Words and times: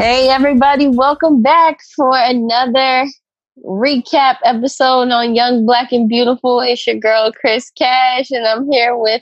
Hey, 0.00 0.30
everybody, 0.30 0.88
welcome 0.88 1.42
back 1.42 1.80
for 1.94 2.16
another 2.16 3.06
recap 3.62 4.36
episode 4.44 5.10
on 5.10 5.34
Young, 5.34 5.66
Black, 5.66 5.92
and 5.92 6.08
Beautiful. 6.08 6.62
It's 6.62 6.86
your 6.86 6.96
girl, 6.96 7.30
Chris 7.32 7.70
Cash, 7.76 8.30
and 8.30 8.46
I'm 8.46 8.72
here 8.72 8.96
with 8.96 9.20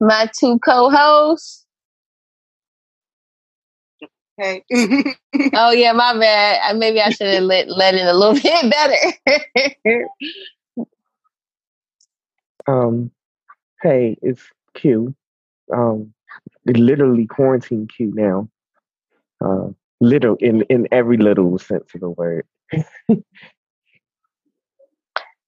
my 0.00 0.28
two 0.36 0.58
co 0.58 0.90
hosts. 0.90 1.64
Hey. 4.36 4.64
oh, 5.54 5.70
yeah, 5.70 5.92
my 5.92 6.18
bad. 6.18 6.76
Maybe 6.76 7.00
I 7.00 7.10
should 7.10 7.28
have 7.28 7.44
let, 7.44 7.68
let 7.68 7.94
in 7.94 8.08
a 8.08 8.12
little 8.12 8.34
bit 8.42 8.74
better. 9.86 10.08
um, 12.66 13.12
hey, 13.80 14.18
it's 14.22 14.42
Q. 14.74 15.14
Um, 15.72 16.12
literally 16.64 17.26
quarantine 17.26 17.86
Q 17.86 18.12
now. 18.12 18.48
Uh, 19.40 19.68
little 20.00 20.36
in 20.40 20.62
in 20.62 20.86
every 20.92 21.16
little 21.16 21.58
sense 21.58 21.94
of 21.94 22.00
the 22.00 22.10
word. 22.10 22.46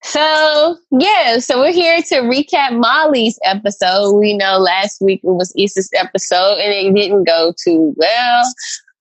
so 0.03 0.76
yeah, 0.91 1.38
so 1.38 1.60
we're 1.60 1.72
here 1.72 2.03
to 2.03 2.16
recap 2.22 2.78
Molly's 2.78 3.38
episode. 3.44 4.16
We 4.16 4.37
know 4.37 4.58
last 4.58 5.00
week 5.00 5.20
it 5.22 5.26
was 5.26 5.53
Issa's 5.56 5.91
episode 5.94 6.58
and 6.58 6.72
it 6.72 6.94
didn't 6.94 7.25
go 7.25 7.53
too 7.62 7.94
well, 7.97 8.53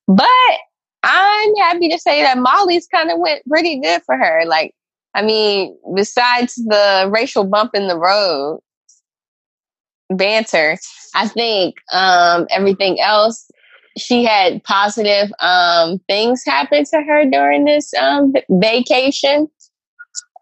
but 0.07 0.27
I'm 1.03 1.55
happy 1.55 1.89
to 1.89 1.99
say 1.99 2.21
that 2.23 2.37
Molly's 2.37 2.87
kind 2.87 3.11
of 3.11 3.19
went 3.19 3.45
pretty 3.47 3.79
good 3.79 4.01
for 4.05 4.17
her. 4.17 4.43
Like, 4.45 4.73
I 5.13 5.21
mean, 5.21 5.77
besides 5.95 6.55
the 6.55 7.09
racial 7.11 7.45
bump 7.45 7.71
in 7.73 7.87
the 7.87 7.97
road 7.97 8.59
banter, 10.09 10.77
I 11.15 11.27
think 11.27 11.75
um, 11.93 12.47
everything 12.49 12.99
else 12.99 13.49
she 13.97 14.23
had 14.23 14.63
positive 14.63 15.31
um, 15.39 15.99
things 16.07 16.43
happen 16.45 16.83
to 16.85 17.01
her 17.01 17.25
during 17.25 17.65
this 17.65 17.93
um, 17.95 18.33
vacation. 18.49 19.47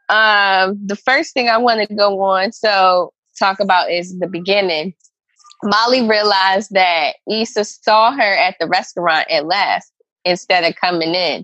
Um, 0.09 0.79
the 0.85 0.95
first 0.95 1.33
thing 1.33 1.49
I 1.49 1.57
want 1.57 1.87
to 1.87 1.95
go 1.95 2.21
on, 2.21 2.51
so 2.51 3.11
talk 3.39 3.59
about 3.59 3.91
is 3.91 4.17
the 4.19 4.27
beginning. 4.27 4.93
Molly 5.63 6.07
realized 6.07 6.71
that 6.71 7.15
Issa 7.29 7.65
saw 7.65 8.11
her 8.11 8.21
at 8.21 8.55
the 8.59 8.67
restaurant 8.67 9.27
and 9.29 9.47
left 9.47 9.91
instead 10.23 10.63
of 10.63 10.75
coming 10.75 11.15
in 11.15 11.43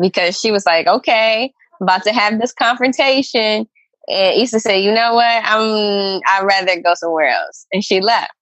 because 0.00 0.38
she 0.38 0.52
was 0.52 0.66
like, 0.66 0.86
okay, 0.86 1.52
I'm 1.80 1.84
about 1.88 2.04
to 2.04 2.12
have 2.12 2.40
this 2.40 2.52
confrontation. 2.52 3.66
And 4.08 4.40
Issa 4.40 4.60
said, 4.60 4.76
you 4.76 4.92
know 4.92 5.14
what? 5.14 5.42
I'm, 5.44 6.20
I'd 6.28 6.44
rather 6.44 6.80
go 6.80 6.94
somewhere 6.94 7.28
else. 7.28 7.66
And 7.72 7.82
she 7.82 8.00
left. 8.00 8.32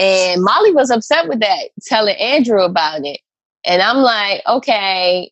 And 0.00 0.42
Molly 0.42 0.72
was 0.72 0.90
upset 0.90 1.28
with 1.28 1.40
that, 1.40 1.70
telling 1.82 2.16
Andrew 2.16 2.62
about 2.62 3.04
it. 3.04 3.20
And 3.64 3.82
I'm 3.82 3.98
like, 3.98 4.42
okay, 4.46 5.30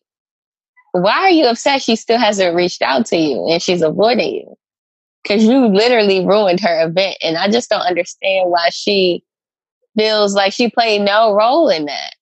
why 0.91 1.13
are 1.13 1.29
you 1.29 1.45
upset? 1.45 1.81
She 1.81 1.95
still 1.95 2.17
hasn't 2.17 2.55
reached 2.55 2.81
out 2.81 3.05
to 3.07 3.17
you 3.17 3.47
and 3.49 3.61
she's 3.61 3.81
avoiding 3.81 4.35
you 4.35 4.57
because 5.23 5.43
you 5.43 5.67
literally 5.67 6.25
ruined 6.25 6.59
her 6.59 6.87
event. 6.87 7.17
And 7.21 7.37
I 7.37 7.49
just 7.49 7.69
don't 7.69 7.81
understand 7.81 8.49
why 8.49 8.69
she 8.71 9.23
feels 9.97 10.35
like 10.35 10.53
she 10.53 10.69
played 10.69 11.01
no 11.01 11.33
role 11.33 11.69
in 11.69 11.85
that. 11.85 12.13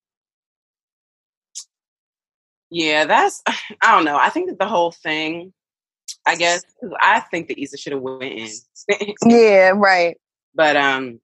Yeah, 2.70 3.06
that's 3.06 3.42
I 3.48 3.92
don't 3.92 4.06
know. 4.06 4.18
I 4.18 4.30
think 4.30 4.50
that 4.50 4.60
the 4.60 4.68
whole 4.68 4.92
thing, 4.92 5.54
I 6.26 6.36
guess, 6.36 6.64
I 7.02 7.20
think 7.20 7.48
that 7.48 7.62
Issa 7.62 7.78
should 7.78 7.94
have 7.94 8.02
went 8.02 8.24
in. 8.24 8.50
yeah, 9.26 9.72
right. 9.76 10.18
But 10.54 10.76
um, 10.78 11.20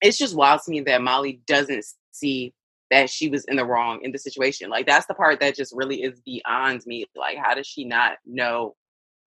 it's 0.00 0.18
just 0.18 0.36
wild 0.36 0.62
to 0.62 0.70
me 0.70 0.80
that 0.80 1.02
Molly 1.02 1.40
doesn't 1.46 1.84
see 2.12 2.52
that 2.90 3.10
she 3.10 3.28
was 3.28 3.44
in 3.44 3.56
the 3.56 3.64
wrong 3.64 4.00
in 4.02 4.12
the 4.12 4.18
situation. 4.18 4.70
Like 4.70 4.86
that's 4.86 5.06
the 5.06 5.14
part 5.14 5.40
that 5.40 5.56
just 5.56 5.74
really 5.76 6.02
is 6.02 6.20
beyond 6.20 6.84
me. 6.86 7.06
Like 7.16 7.36
how 7.36 7.54
does 7.54 7.66
she 7.66 7.84
not 7.84 8.18
know? 8.26 8.74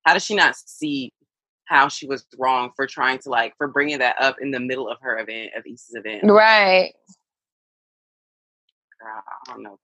How 0.04 0.14
does 0.14 0.24
she 0.24 0.36
not 0.36 0.56
see 0.56 1.14
how 1.66 1.88
she 1.88 2.08
was 2.08 2.26
wrong 2.38 2.72
for 2.76 2.88
trying 2.88 3.20
to 3.20 3.30
like 3.30 3.54
for 3.58 3.68
bringing 3.68 4.00
that 4.00 4.16
up 4.20 4.38
in 4.42 4.52
the 4.52 4.60
middle 4.60 4.90
of 4.90 4.98
her 5.02 5.20
event 5.20 5.52
of 5.56 5.64
Issa's 5.66 5.96
event? 5.96 6.24
Right. 6.24 6.94
Girl, 9.00 9.24
I 9.48 9.52
don't 9.52 9.64
know, 9.64 9.80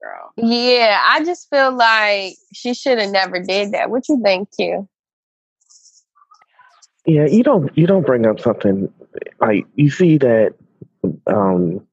girl. 0.00 0.32
Yeah, 0.36 1.00
I 1.04 1.24
just 1.24 1.48
feel 1.50 1.72
like 1.72 2.34
she 2.52 2.74
should 2.74 2.98
have 2.98 3.10
never 3.10 3.40
did 3.40 3.72
that. 3.72 3.90
What 3.90 4.08
you 4.08 4.20
think, 4.22 4.48
Q? 4.56 4.88
Yeah, 7.06 7.26
you 7.26 7.42
don't 7.42 7.76
you 7.76 7.86
don't 7.86 8.06
bring 8.06 8.26
up 8.26 8.40
something 8.40 8.92
like 9.40 9.66
you 9.74 9.90
see 9.90 10.18
that 10.18 10.54
um 11.26 11.86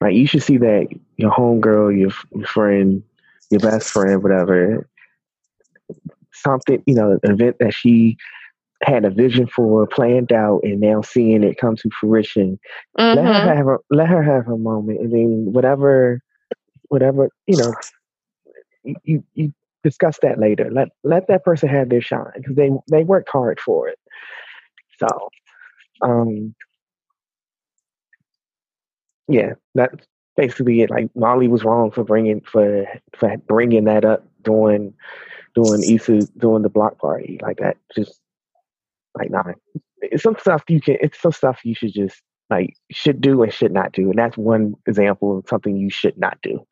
like 0.00 0.14
you 0.14 0.26
should 0.26 0.42
see 0.42 0.56
that 0.56 0.88
your 1.16 1.30
homegirl, 1.30 1.98
your, 1.98 2.10
your 2.34 2.46
friend, 2.46 3.02
your 3.50 3.60
best 3.60 3.90
friend, 3.90 4.22
whatever, 4.22 4.88
something, 6.32 6.82
you 6.86 6.94
know, 6.94 7.18
an 7.22 7.30
event 7.30 7.56
that 7.60 7.74
she 7.74 8.16
had 8.82 9.04
a 9.04 9.10
vision 9.10 9.46
for, 9.46 9.86
planned 9.86 10.32
out, 10.32 10.60
and 10.62 10.80
now 10.80 11.02
seeing 11.02 11.44
it 11.44 11.58
come 11.58 11.76
to 11.76 11.90
fruition. 12.00 12.58
Mm-hmm. 12.98 13.18
Let 13.18 13.26
her 13.26 13.32
mm-hmm. 13.32 13.56
have 13.56 13.66
a 13.66 13.76
let 13.90 14.08
her 14.08 14.22
have 14.22 14.46
her 14.46 14.56
moment, 14.56 15.00
and 15.00 15.12
then 15.12 15.52
whatever, 15.52 16.22
whatever 16.88 17.28
you 17.46 17.58
know, 17.58 17.74
you 19.04 19.22
you 19.34 19.52
discuss 19.84 20.18
that 20.22 20.38
later. 20.38 20.70
Let 20.70 20.88
let 21.04 21.28
that 21.28 21.44
person 21.44 21.68
have 21.68 21.90
their 21.90 22.00
shine 22.00 22.32
because 22.36 22.56
they 22.56 22.70
they 22.90 23.04
worked 23.04 23.28
hard 23.28 23.60
for 23.60 23.88
it. 23.88 23.98
So, 24.98 25.28
um, 26.02 26.54
yeah, 29.28 29.54
that's 29.74 30.06
basically 30.36 30.82
it. 30.82 30.90
Like 30.90 31.14
Molly 31.14 31.48
was 31.48 31.64
wrong 31.64 31.90
for 31.90 32.04
bringing 32.04 32.40
for 32.40 32.86
for 33.16 33.36
bringing 33.36 33.84
that 33.84 34.04
up 34.04 34.26
during 34.42 34.94
doing 35.54 35.82
Issa 35.82 36.26
doing 36.38 36.62
the 36.62 36.68
block 36.68 36.98
party 36.98 37.38
like 37.42 37.58
that. 37.58 37.76
Just 37.94 38.20
like 39.16 39.30
nah, 39.30 39.52
it's 40.00 40.22
some 40.22 40.36
stuff 40.38 40.62
you 40.68 40.80
can. 40.80 40.96
It's 41.00 41.20
some 41.20 41.32
stuff 41.32 41.60
you 41.64 41.74
should 41.74 41.92
just 41.92 42.22
like 42.48 42.74
should 42.90 43.20
do 43.20 43.42
and 43.42 43.52
should 43.52 43.72
not 43.72 43.92
do, 43.92 44.10
and 44.10 44.18
that's 44.18 44.36
one 44.36 44.74
example 44.86 45.38
of 45.38 45.48
something 45.48 45.76
you 45.76 45.90
should 45.90 46.18
not 46.18 46.38
do. 46.42 46.66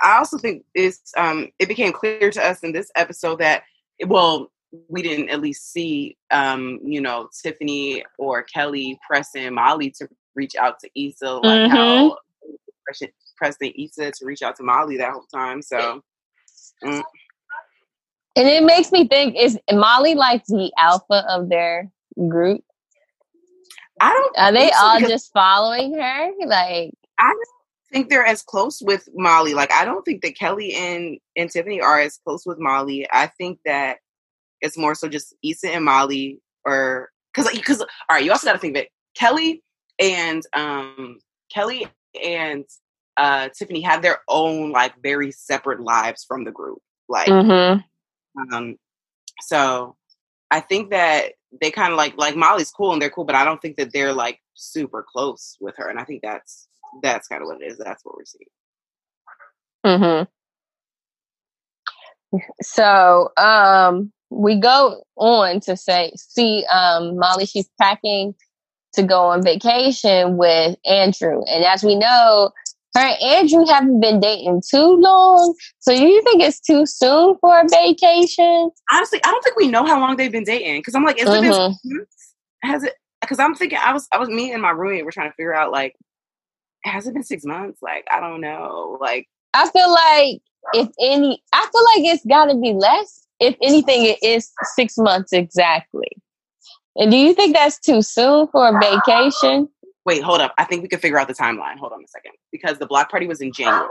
I 0.00 0.18
also 0.18 0.38
think 0.38 0.64
it's 0.74 1.12
um, 1.16 1.48
it 1.58 1.66
became 1.66 1.92
clear 1.92 2.30
to 2.30 2.44
us 2.44 2.60
in 2.62 2.72
this 2.72 2.90
episode 2.94 3.40
that 3.40 3.64
well 4.06 4.50
we 4.88 5.02
didn't 5.02 5.30
at 5.30 5.40
least 5.40 5.72
see 5.72 6.16
um, 6.30 6.78
you 6.82 7.00
know 7.00 7.28
Tiffany 7.42 8.04
or 8.18 8.42
Kelly 8.42 8.98
pressing 9.06 9.54
Molly 9.54 9.90
to 9.98 10.08
reach 10.34 10.56
out 10.56 10.78
to 10.80 10.90
Issa 10.94 11.30
like 11.36 11.70
mm-hmm. 11.70 11.74
how 11.74 12.18
pressing 13.36 13.72
Issa 13.78 14.12
to 14.12 14.26
reach 14.26 14.42
out 14.42 14.56
to 14.56 14.62
Molly 14.62 14.96
that 14.98 15.12
whole 15.12 15.26
time. 15.32 15.62
So. 15.62 16.02
Mm. 16.84 17.02
And 18.36 18.46
it 18.46 18.62
makes 18.62 18.92
me 18.92 19.08
think: 19.08 19.36
Is 19.36 19.58
Molly 19.70 20.14
like 20.14 20.44
the 20.46 20.70
alpha 20.78 21.24
of 21.28 21.48
their 21.48 21.90
group? 22.28 22.62
I 24.00 24.12
don't. 24.12 24.38
Are 24.38 24.52
they 24.52 24.70
all 24.70 25.00
just 25.00 25.32
following 25.32 25.94
her? 25.94 26.30
Like, 26.46 26.92
I 27.18 27.30
don't 27.32 27.48
think 27.92 28.10
they're 28.10 28.24
as 28.24 28.42
close 28.42 28.80
with 28.80 29.08
Molly. 29.14 29.54
Like, 29.54 29.72
I 29.72 29.84
don't 29.84 30.04
think 30.04 30.22
that 30.22 30.36
Kelly 30.36 30.74
and 30.74 31.18
and 31.36 31.50
Tiffany 31.50 31.80
are 31.80 31.98
as 31.98 32.18
close 32.24 32.46
with 32.46 32.60
Molly. 32.60 33.08
I 33.12 33.26
think 33.26 33.58
that 33.64 33.98
it's 34.60 34.78
more 34.78 34.94
so 34.94 35.08
just 35.08 35.34
Issa 35.42 35.74
and 35.74 35.84
Molly, 35.84 36.40
or 36.64 37.10
because 37.34 37.50
because 37.52 37.80
all 37.80 37.86
right, 38.10 38.24
you 38.24 38.30
also 38.30 38.46
got 38.46 38.54
to 38.54 38.58
think 38.58 38.74
that 38.74 38.88
Kelly 39.16 39.62
and 39.98 40.42
um 40.54 41.18
Kelly 41.52 41.86
and 42.22 42.64
uh 43.16 43.48
Tiffany 43.56 43.80
have 43.82 44.02
their 44.02 44.18
own 44.28 44.72
like 44.72 44.94
very 45.02 45.30
separate 45.32 45.80
lives 45.80 46.24
from 46.24 46.44
the 46.44 46.52
group. 46.52 46.78
Like, 47.08 47.28
mm-hmm. 47.28 48.54
um, 48.54 48.76
so 49.40 49.96
I 50.50 50.60
think 50.60 50.90
that 50.90 51.32
they 51.60 51.70
kind 51.70 51.92
of 51.92 51.96
like 51.96 52.16
like 52.16 52.36
Molly's 52.36 52.70
cool 52.70 52.92
and 52.92 53.00
they're 53.00 53.10
cool, 53.10 53.24
but 53.24 53.34
I 53.34 53.44
don't 53.44 53.60
think 53.60 53.76
that 53.76 53.92
they're 53.92 54.12
like 54.12 54.40
super 54.54 55.04
close 55.06 55.56
with 55.60 55.74
her. 55.78 55.88
And 55.88 55.98
I 55.98 56.04
think 56.04 56.22
that's 56.22 56.68
that's 57.02 57.28
kind 57.28 57.42
of 57.42 57.48
what 57.48 57.62
it 57.62 57.66
is. 57.66 57.78
That's 57.78 58.04
what 58.04 58.16
we're 58.16 58.24
seeing. 58.24 58.48
Hmm. 59.84 60.22
So, 62.60 63.30
um, 63.36 64.12
we 64.30 64.56
go 64.56 65.02
on 65.16 65.60
to 65.60 65.76
say, 65.76 66.12
see, 66.16 66.64
um, 66.70 67.16
Molly, 67.18 67.46
she's 67.46 67.68
packing 67.80 68.34
to 68.94 69.02
go 69.02 69.22
on 69.22 69.42
vacation 69.42 70.36
with 70.36 70.76
Andrew, 70.84 71.42
and 71.46 71.64
as 71.64 71.82
we 71.82 71.94
know, 71.94 72.50
her 72.94 73.00
and 73.00 73.22
Andrew 73.22 73.64
haven't 73.66 74.00
been 74.00 74.20
dating 74.20 74.62
too 74.68 74.96
long. 74.96 75.54
So 75.78 75.92
you 75.92 76.22
think 76.22 76.42
it's 76.42 76.60
too 76.60 76.86
soon 76.86 77.36
for 77.40 77.60
a 77.60 77.68
vacation? 77.68 78.70
Honestly, 78.90 79.20
I 79.24 79.30
don't 79.30 79.44
think 79.44 79.56
we 79.56 79.68
know 79.68 79.84
how 79.84 80.00
long 80.00 80.16
they've 80.16 80.32
been 80.32 80.44
dating. 80.44 80.80
Because 80.80 80.94
I'm 80.94 81.04
like, 81.04 81.20
is 81.20 81.28
mm-hmm. 81.28 81.96
it 81.96 82.08
has 82.62 82.82
it? 82.82 82.94
Because 83.20 83.38
I'm 83.38 83.54
thinking, 83.54 83.78
I 83.82 83.92
was, 83.92 84.08
I 84.12 84.18
was 84.18 84.28
me 84.28 84.52
and 84.52 84.62
my 84.62 84.70
roommate 84.70 85.04
were 85.04 85.12
trying 85.12 85.30
to 85.30 85.34
figure 85.34 85.54
out 85.54 85.70
like, 85.70 85.94
has 86.84 87.06
it 87.06 87.14
been 87.14 87.24
six 87.24 87.44
months? 87.44 87.80
Like, 87.82 88.06
I 88.10 88.20
don't 88.20 88.40
know. 88.40 88.96
Like, 89.00 89.28
I 89.58 89.68
feel 89.70 89.90
like 89.90 90.40
if 90.74 90.88
any, 91.00 91.42
I 91.52 91.68
feel 91.72 91.84
like 91.84 92.14
it's 92.14 92.24
got 92.26 92.46
to 92.46 92.54
be 92.54 92.72
less. 92.72 93.26
If 93.40 93.56
anything, 93.62 94.04
it 94.04 94.18
is 94.22 94.50
six 94.74 94.96
months 94.96 95.32
exactly. 95.32 96.08
And 96.96 97.10
do 97.10 97.16
you 97.16 97.34
think 97.34 97.54
that's 97.54 97.78
too 97.78 98.02
soon 98.02 98.48
for 98.48 98.68
a 98.68 98.80
vacation? 98.80 99.68
Wait, 100.04 100.22
hold 100.22 100.40
up. 100.40 100.54
I 100.58 100.64
think 100.64 100.82
we 100.82 100.88
could 100.88 101.00
figure 101.00 101.18
out 101.18 101.28
the 101.28 101.34
timeline. 101.34 101.76
Hold 101.78 101.92
on 101.92 102.02
a 102.02 102.08
second. 102.08 102.32
Because 102.50 102.78
the 102.78 102.86
block 102.86 103.10
party 103.10 103.26
was 103.26 103.40
in 103.40 103.52
January. 103.52 103.88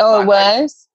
oh, 0.00 0.22
it 0.22 0.26
was? 0.26 0.88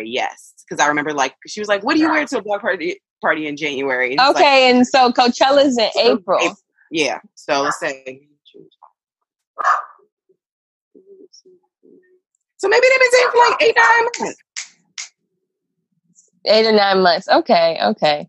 Yes. 0.00 0.54
Because 0.68 0.84
I 0.84 0.88
remember 0.88 1.12
like 1.12 1.34
she 1.46 1.60
was 1.60 1.68
like, 1.68 1.82
What 1.82 1.94
do 1.94 2.00
you 2.00 2.10
wear 2.10 2.24
to 2.26 2.38
a 2.38 2.42
block 2.42 2.60
party 2.60 3.00
party 3.20 3.46
in 3.46 3.56
January? 3.56 4.12
And 4.12 4.20
okay, 4.20 4.66
like, 4.66 4.74
and 4.74 4.86
so 4.86 5.12
Coachella's 5.12 5.78
in 5.78 5.88
April. 5.98 6.38
April. 6.40 6.56
Yeah. 6.90 7.20
So 7.34 7.62
let's 7.62 7.80
say 7.80 8.28
So 12.58 12.68
maybe 12.68 12.86
they've 12.88 13.00
been 13.00 13.10
saying 13.10 13.28
for 13.32 13.38
like 13.38 13.62
eight, 13.62 13.76
nine 13.76 14.04
months. 14.20 14.42
Eight 16.46 16.66
or 16.66 16.72
nine 16.72 17.02
months. 17.02 17.28
Okay, 17.28 17.78
okay. 17.82 18.28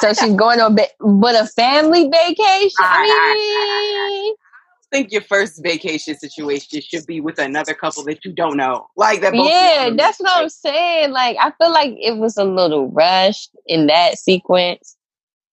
So 0.00 0.12
she's 0.12 0.34
going 0.34 0.60
on 0.60 0.74
ba- 0.74 0.88
but 0.98 1.34
a 1.34 1.46
family 1.46 2.08
vacation. 2.08 2.72
Ah, 2.80 3.00
I, 3.00 3.06
ah, 3.06 4.06
ah, 4.06 4.08
mean, 4.10 4.34
think 4.94 5.10
your 5.10 5.22
first 5.22 5.60
vacation 5.62 6.16
situation 6.16 6.80
should 6.80 7.04
be 7.06 7.20
with 7.20 7.38
another 7.38 7.74
couple 7.74 8.04
that 8.04 8.24
you 8.24 8.32
don't 8.32 8.56
know. 8.56 8.86
Like 8.96 9.20
that. 9.22 9.34
yeah, 9.34 9.90
that's 9.96 10.20
what 10.20 10.36
I'm 10.36 10.48
saying. 10.48 11.10
Like 11.10 11.36
I 11.40 11.52
feel 11.58 11.72
like 11.72 11.94
it 12.00 12.16
was 12.16 12.36
a 12.36 12.44
little 12.44 12.90
rushed 12.90 13.50
in 13.66 13.88
that 13.88 14.18
sequence. 14.18 14.96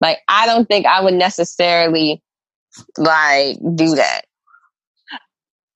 Like 0.01 0.19
I 0.27 0.48
don't 0.48 0.68
think 0.68 0.88
I 0.88 1.03
would 1.03 1.13
necessarily 1.13 2.21
like 2.98 3.57
do 3.75 3.95
that. 3.95 4.21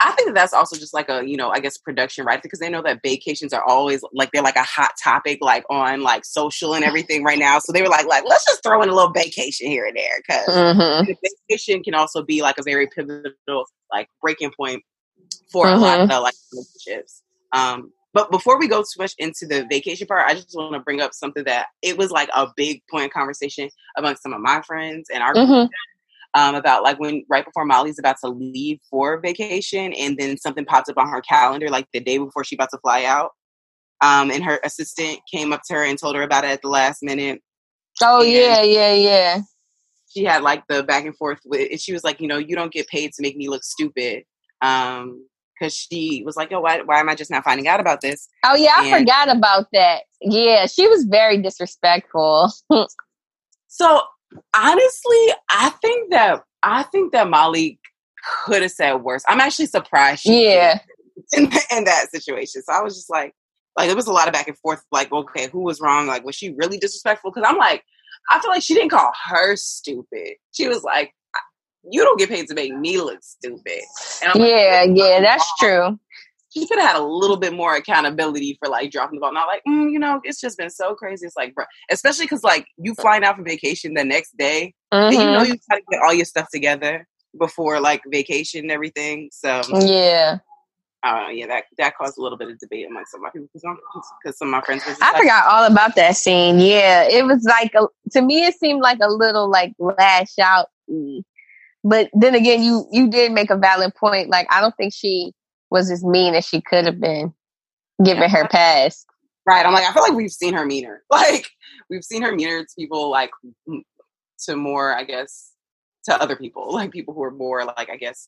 I 0.04 0.12
think 0.12 0.30
that 0.30 0.36
that's 0.36 0.54
also 0.54 0.76
just 0.76 0.94
like 0.94 1.10
a, 1.10 1.26
you 1.26 1.38
know, 1.38 1.50
I 1.50 1.60
guess 1.60 1.78
production, 1.78 2.26
right? 2.26 2.42
Because 2.42 2.60
they 2.60 2.70
know 2.70 2.82
that 2.82 3.02
vacations 3.04 3.54
are 3.54 3.64
always 3.64 4.04
like 4.14 4.32
they're 4.32 4.42
like 4.42 4.56
a 4.56 4.64
hot 4.64 4.92
topic, 5.02 5.40
like 5.42 5.64
on 5.70 6.02
like 6.02 6.26
social 6.26 6.74
and 6.74 6.84
everything 6.84 7.24
right 7.24 7.38
now. 7.38 7.60
So 7.60 7.72
they 7.72 7.82
were 7.82 7.88
like, 7.88 8.08
like 8.08 8.24
let's 8.26 8.46
just 8.46 8.64
throw 8.64 8.82
in 8.82 8.90
a 8.90 8.96
little 8.96 9.12
vacation 9.12 9.68
here 9.68 9.86
and 9.86 9.96
there 9.96 10.14
because 10.18 10.48
mm-hmm. 10.48 11.12
vacation 11.50 11.84
can 11.84 11.94
also 11.94 12.24
be 12.24 12.42
like 12.42 12.58
a 12.58 12.64
very 12.64 12.88
pivotal 12.88 13.66
like 13.92 14.10
breaking 14.22 14.52
point 14.58 14.84
for 15.52 15.66
mm-hmm. 15.66 15.78
a 15.78 15.82
lot 15.82 16.00
mm-hmm. 16.00 16.12
of 16.12 16.24
like 16.24 16.36
relationships. 16.52 17.22
Um, 17.54 17.92
but 18.14 18.32
before 18.32 18.60
we 18.60 18.68
go 18.68 18.82
too 18.82 19.00
much 19.00 19.14
into 19.20 19.46
the 19.46 19.66
vacation 19.70 20.08
part, 20.08 20.28
I 20.28 20.34
just 20.34 20.54
want 20.54 20.74
to 20.74 20.80
bring 20.80 21.00
up 21.00 21.14
something 21.14 21.46
that 21.46 21.68
it 21.82 21.98
was 21.98 22.12
like 22.12 22.30
a 22.34 22.48
big 22.58 22.82
point 22.90 23.06
of 23.06 23.12
conversation 23.12 23.70
among 23.98 24.18
some 24.18 24.34
of 24.34 24.42
my 24.42 24.62
friends 24.64 25.10
and 25.14 25.22
our 25.22 25.34
mm-hmm 25.34 25.68
um, 26.34 26.56
about 26.56 26.84
like 26.84 27.00
when 27.00 27.24
right 27.30 27.46
before 27.46 27.66
Molly's 27.66 28.00
about 28.00 28.18
to 28.24 28.30
leave 28.30 28.80
for 28.90 29.20
vacation, 29.20 29.94
and 29.94 30.18
then 30.18 30.38
something 30.38 30.66
popped 30.66 30.90
up 30.90 30.98
on 30.98 31.10
her 31.10 31.22
calendar 31.22 31.70
like 31.70 31.88
the 31.94 32.00
day 32.00 32.18
before 32.18 32.44
she 32.44 32.56
about 32.56 32.70
to 32.72 32.80
fly 32.80 33.04
out. 33.04 33.32
Um, 34.02 34.32
and 34.32 34.44
her 34.44 34.60
assistant 34.64 35.20
came 35.32 35.54
up 35.54 35.62
to 35.68 35.76
her 35.76 35.84
and 35.84 35.98
told 35.98 36.16
her 36.16 36.24
about 36.24 36.44
it 36.44 36.52
at 36.52 36.62
the 36.62 36.70
last 36.70 37.04
minute. 37.04 37.42
Oh 38.02 38.22
and 38.22 38.32
yeah, 38.32 38.62
yeah, 38.62 38.94
yeah. 38.94 39.42
She 40.10 40.24
had 40.24 40.42
like 40.42 40.64
the 40.68 40.84
back 40.84 41.06
and 41.06 41.16
forth 41.16 41.40
with, 41.46 41.70
and 41.72 41.80
she 41.80 41.94
was 41.94 42.04
like, 42.04 42.20
you 42.20 42.28
know, 42.28 42.38
you 42.38 42.56
don't 42.56 42.74
get 42.74 42.88
paid 42.88 43.14
to 43.14 43.22
make 43.22 43.38
me 43.38 43.48
look 43.48 43.64
stupid. 43.64 44.24
Um, 44.62 45.26
because 45.62 45.76
she 45.76 46.24
was 46.26 46.36
like, 46.36 46.52
"Oh, 46.52 46.62
why, 46.62 46.82
why 46.82 47.00
am 47.00 47.10
I 47.10 47.16
just 47.16 47.30
not 47.30 47.44
finding 47.44 47.68
out 47.68 47.80
about 47.80 48.02
this?" 48.02 48.28
Oh 48.44 48.56
yeah, 48.56 48.74
I 48.78 48.88
and, 48.88 49.00
forgot 49.00 49.36
about 49.36 49.68
that. 49.74 50.04
Yeah, 50.20 50.66
she 50.66 50.88
was 50.88 51.04
very 51.04 51.38
disrespectful. 51.40 52.52
so 53.68 54.02
honestly, 54.56 55.28
I 55.50 55.70
think 56.12 56.20
that 56.20 56.44
I 56.64 56.84
think 56.84 57.12
that 57.14 57.30
Molly 57.30 57.80
could 58.46 58.62
have 58.62 58.72
said 58.72 58.96
worse. 58.96 59.24
I'm 59.28 59.40
actually 59.40 59.68
surprised. 59.68 60.26
yeah. 60.26 60.80
In, 61.38 61.44
in 61.44 61.84
that 61.86 62.10
situation, 62.12 62.62
so 62.64 62.74
I 62.74 62.82
was 62.82 62.96
just 62.96 63.10
like, 63.10 63.34
like 63.78 63.90
it 63.90 63.96
was 63.96 64.08
a 64.08 64.12
lot 64.12 64.28
of 64.28 64.34
back 64.34 64.48
and 64.48 64.58
forth. 64.58 64.84
Like, 64.92 65.12
okay, 65.14 65.48
who 65.50 65.60
was 65.60 65.80
wrong? 65.80 66.08
Like, 66.08 66.26
was 66.26 66.36
she 66.36 66.54
really 66.54 66.78
disrespectful? 66.78 67.32
Because 67.32 67.48
I'm 67.50 67.58
like, 67.58 67.84
I 68.30 68.40
feel 68.42 68.50
like 68.50 68.64
she 68.64 68.74
didn't 68.74 68.90
call 68.90 69.12
her 69.30 69.56
stupid. 69.56 70.34
She 70.52 70.68
was 70.68 70.84
like, 70.84 71.14
you 71.90 72.04
don't 72.04 72.20
get 72.20 72.28
paid 72.28 72.48
to 72.48 72.54
make 72.54 72.76
me 72.76 72.98
look 72.98 73.20
stupid. 73.22 73.82
yeah, 74.36 74.84
like, 74.86 74.98
yeah, 74.98 75.22
that's 75.22 75.50
true 75.60 76.00
she 76.54 76.68
could 76.68 76.80
have 76.80 76.90
had 76.90 77.00
a 77.00 77.04
little 77.04 77.38
bit 77.38 77.54
more 77.54 77.76
accountability 77.76 78.58
for 78.60 78.70
like 78.70 78.92
dropping 78.92 79.16
the 79.16 79.22
ball. 79.22 79.34
Not 79.34 79.48
like, 79.48 79.62
mm, 79.68 79.92
you 79.92 80.00
know, 80.00 80.20
it's 80.24 80.40
just 80.40 80.58
been 80.58 80.70
so 80.70 80.96
crazy. 80.96 81.26
It's 81.26 81.38
like, 81.38 81.56
bro, 81.56 81.66
especially 81.90 82.26
because 82.26 82.44
like 82.44 82.68
you 82.78 82.94
flying 82.96 83.24
out 83.24 83.38
for 83.38 83.44
vacation 83.44 83.94
the 83.94 84.04
next 84.04 84.38
day, 84.38 84.74
mm-hmm. 84.94 85.14
you 85.14 85.20
know 85.20 85.44
you 85.44 85.56
got 85.70 85.78
to 85.78 85.82
get 85.90 86.02
all 86.02 86.14
your 86.14 86.26
stuff 86.26 86.48
together 86.52 87.08
before 87.40 87.80
like 87.80 88.02
vacation 88.08 88.62
and 88.62 88.72
everything. 88.72 89.30
So 89.32 89.62
yeah. 89.80 90.40
Uh, 91.04 91.30
yeah, 91.32 91.48
that 91.48 91.64
that 91.80 91.98
caused 91.98 92.20
a 92.20 92.22
little 92.22 92.38
bit 92.38 92.50
of 92.50 92.60
debate 92.60 92.86
among 92.88 93.04
some 93.08 93.22
of 93.22 93.24
my 93.24 93.30
people 93.32 93.48
because 93.52 94.38
some 94.38 94.50
of 94.50 94.52
my 94.52 94.62
friends. 94.62 94.84
I 95.02 95.12
like, 95.12 95.22
forgot 95.22 95.48
all 95.48 95.64
about 95.64 95.96
that 95.96 96.16
scene. 96.16 96.60
Yeah, 96.60 97.08
it 97.10 97.26
was 97.26 97.44
like 97.44 97.74
a, 97.74 97.88
to 98.12 98.22
me, 98.22 98.46
it 98.46 98.54
seemed 98.60 98.82
like 98.82 99.00
a 99.02 99.10
little 99.10 99.50
like 99.50 99.74
lash 99.80 100.38
out. 100.40 100.68
But 101.84 102.12
then 102.14 102.36
again, 102.36 102.62
you 102.62 102.86
you 102.92 103.10
did 103.10 103.32
make 103.32 103.50
a 103.50 103.58
valid 103.58 103.96
point. 103.96 104.30
Like 104.30 104.46
I 104.52 104.62
don't 104.62 104.78
think 104.78 104.94
she 104.94 105.34
was 105.72 105.90
as 105.90 106.04
mean 106.04 106.36
as 106.36 106.46
she 106.46 106.62
could 106.62 106.86
have 106.86 107.00
been, 107.00 107.34
given 108.04 108.24
yeah. 108.24 108.30
her 108.30 108.48
past. 108.48 109.08
Right. 109.48 109.66
I'm 109.66 109.74
like, 109.74 109.90
I 109.90 109.94
feel 109.94 110.04
like 110.04 110.14
we've 110.14 110.32
seen 110.32 110.54
her 110.54 110.66
meaner. 110.66 111.02
Like 111.12 111.50
we've 111.90 112.04
seen 112.04 112.22
her 112.22 112.34
meaner 112.34 112.62
to 112.62 112.70
people 112.78 113.10
like 113.10 113.32
to 114.46 114.56
more, 114.56 114.96
I 114.96 115.04
guess, 115.04 115.52
to 116.06 116.22
other 116.22 116.36
people, 116.36 116.74
like 116.74 116.92
people 116.92 117.14
who 117.14 117.24
are 117.24 117.32
more 117.32 117.66
like, 117.66 117.90
I 117.90 117.96
guess, 117.96 118.28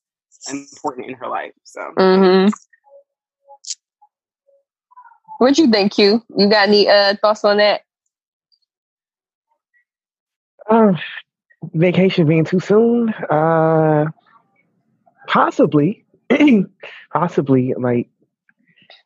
important 0.49 1.07
in 1.07 1.15
her 1.15 1.27
life. 1.27 1.53
So. 1.63 1.81
Mm-hmm. 1.97 2.49
What 5.39 5.57
you 5.57 5.69
think, 5.69 5.93
Q? 5.93 6.23
You 6.37 6.49
got 6.49 6.69
any 6.69 6.87
uh, 6.87 7.15
thoughts 7.21 7.43
on 7.43 7.57
that? 7.57 7.81
Uh, 10.69 10.93
vacation 11.73 12.27
being 12.27 12.45
too 12.45 12.59
soon? 12.59 13.09
Uh, 13.09 14.05
possibly. 15.27 16.02
possibly 17.13 17.73
like 17.77 18.09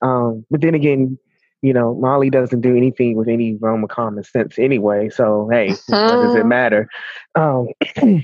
um 0.01 0.45
but 0.49 0.61
then 0.61 0.75
again 0.75 1.17
you 1.61 1.73
know, 1.73 1.95
Molly 1.95 2.29
doesn't 2.29 2.61
do 2.61 2.75
anything 2.75 3.15
with 3.15 3.27
any 3.27 3.55
realm 3.55 3.83
of 3.83 3.89
common 3.89 4.23
sense 4.23 4.59
anyway. 4.59 5.09
So 5.09 5.49
hey, 5.51 5.69
what 5.87 6.21
does 6.21 6.35
it 6.35 6.45
matter? 6.45 6.87
Um, 7.35 7.69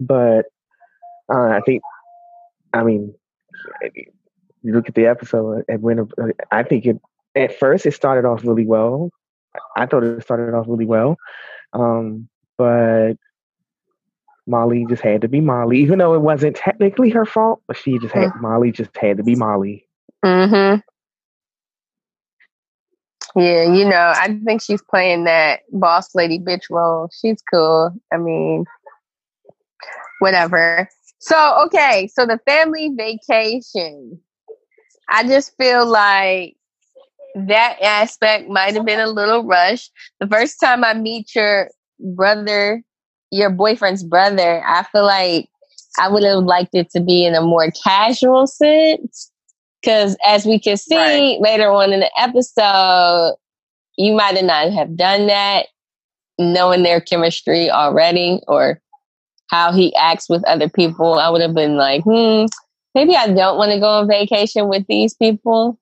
but 0.00 0.46
uh, 1.32 1.48
I 1.48 1.60
think, 1.64 1.82
I 2.72 2.82
mean, 2.82 3.14
you 4.62 4.72
look 4.72 4.88
at 4.88 4.94
the 4.94 5.06
episode 5.06 5.64
and 5.68 5.82
when 5.82 6.08
I 6.50 6.62
think 6.62 6.86
it 6.86 7.00
at 7.34 7.58
first 7.58 7.86
it 7.86 7.94
started 7.94 8.26
off 8.26 8.44
really 8.44 8.66
well. 8.66 9.10
I 9.76 9.86
thought 9.86 10.04
it 10.04 10.22
started 10.22 10.54
off 10.54 10.66
really 10.68 10.84
well, 10.84 11.16
um, 11.72 12.28
but 12.58 13.14
Molly 14.46 14.86
just 14.88 15.02
had 15.02 15.20
to 15.22 15.28
be 15.28 15.40
Molly, 15.40 15.78
even 15.78 15.98
though 15.98 16.14
it 16.14 16.20
wasn't 16.20 16.56
technically 16.56 17.10
her 17.10 17.26
fault. 17.26 17.62
But 17.66 17.76
she 17.76 17.98
just 17.98 18.14
had 18.14 18.30
Molly 18.40 18.72
just 18.72 18.96
had 18.96 19.16
to 19.16 19.22
be 19.22 19.34
Molly. 19.34 19.86
Mm-hmm. 20.24 20.80
Yeah, 23.38 23.64
you 23.64 23.84
know, 23.84 24.12
I 24.16 24.38
think 24.46 24.62
she's 24.62 24.80
playing 24.80 25.24
that 25.24 25.60
boss 25.70 26.14
lady 26.14 26.38
bitch 26.38 26.70
role. 26.70 27.10
She's 27.20 27.42
cool. 27.52 27.90
I 28.12 28.16
mean, 28.16 28.64
whatever. 30.20 30.88
So, 31.18 31.64
okay, 31.66 32.08
so 32.12 32.24
the 32.24 32.40
family 32.46 32.92
vacation. 32.96 34.20
I 35.08 35.22
just 35.22 35.56
feel 35.56 35.86
like 35.86 36.56
that 37.34 37.78
aspect 37.82 38.48
might 38.48 38.74
have 38.74 38.86
been 38.86 39.00
a 39.00 39.06
little 39.06 39.44
rushed. 39.44 39.92
The 40.18 40.26
first 40.26 40.58
time 40.58 40.82
I 40.82 40.94
meet 40.94 41.34
your 41.34 41.68
brother, 42.00 42.82
your 43.36 43.50
boyfriend's 43.50 44.02
brother, 44.02 44.62
I 44.66 44.82
feel 44.84 45.04
like 45.04 45.48
I 45.98 46.08
would 46.08 46.24
have 46.24 46.44
liked 46.44 46.74
it 46.74 46.90
to 46.90 47.00
be 47.00 47.24
in 47.24 47.34
a 47.34 47.42
more 47.42 47.70
casual 47.70 48.46
sense. 48.46 49.30
Because 49.80 50.16
as 50.24 50.46
we 50.46 50.58
can 50.58 50.76
see 50.76 50.96
Right. 50.96 51.40
later 51.40 51.70
on 51.70 51.92
in 51.92 52.00
the 52.00 52.10
episode, 52.18 53.36
you 53.96 54.14
might 54.14 54.36
have 54.36 54.44
not 54.44 54.72
have 54.72 54.96
done 54.96 55.26
that, 55.28 55.66
knowing 56.38 56.82
their 56.82 57.00
chemistry 57.00 57.70
already 57.70 58.40
or 58.48 58.80
how 59.48 59.72
he 59.72 59.94
acts 59.94 60.28
with 60.28 60.44
other 60.48 60.68
people. 60.68 61.14
I 61.14 61.28
would 61.30 61.40
have 61.42 61.54
been 61.54 61.76
like, 61.76 62.02
hmm, 62.02 62.46
maybe 62.94 63.14
I 63.14 63.28
don't 63.28 63.58
want 63.58 63.72
to 63.72 63.78
go 63.78 64.00
on 64.00 64.08
vacation 64.08 64.68
with 64.68 64.86
these 64.88 65.14
people. 65.14 65.78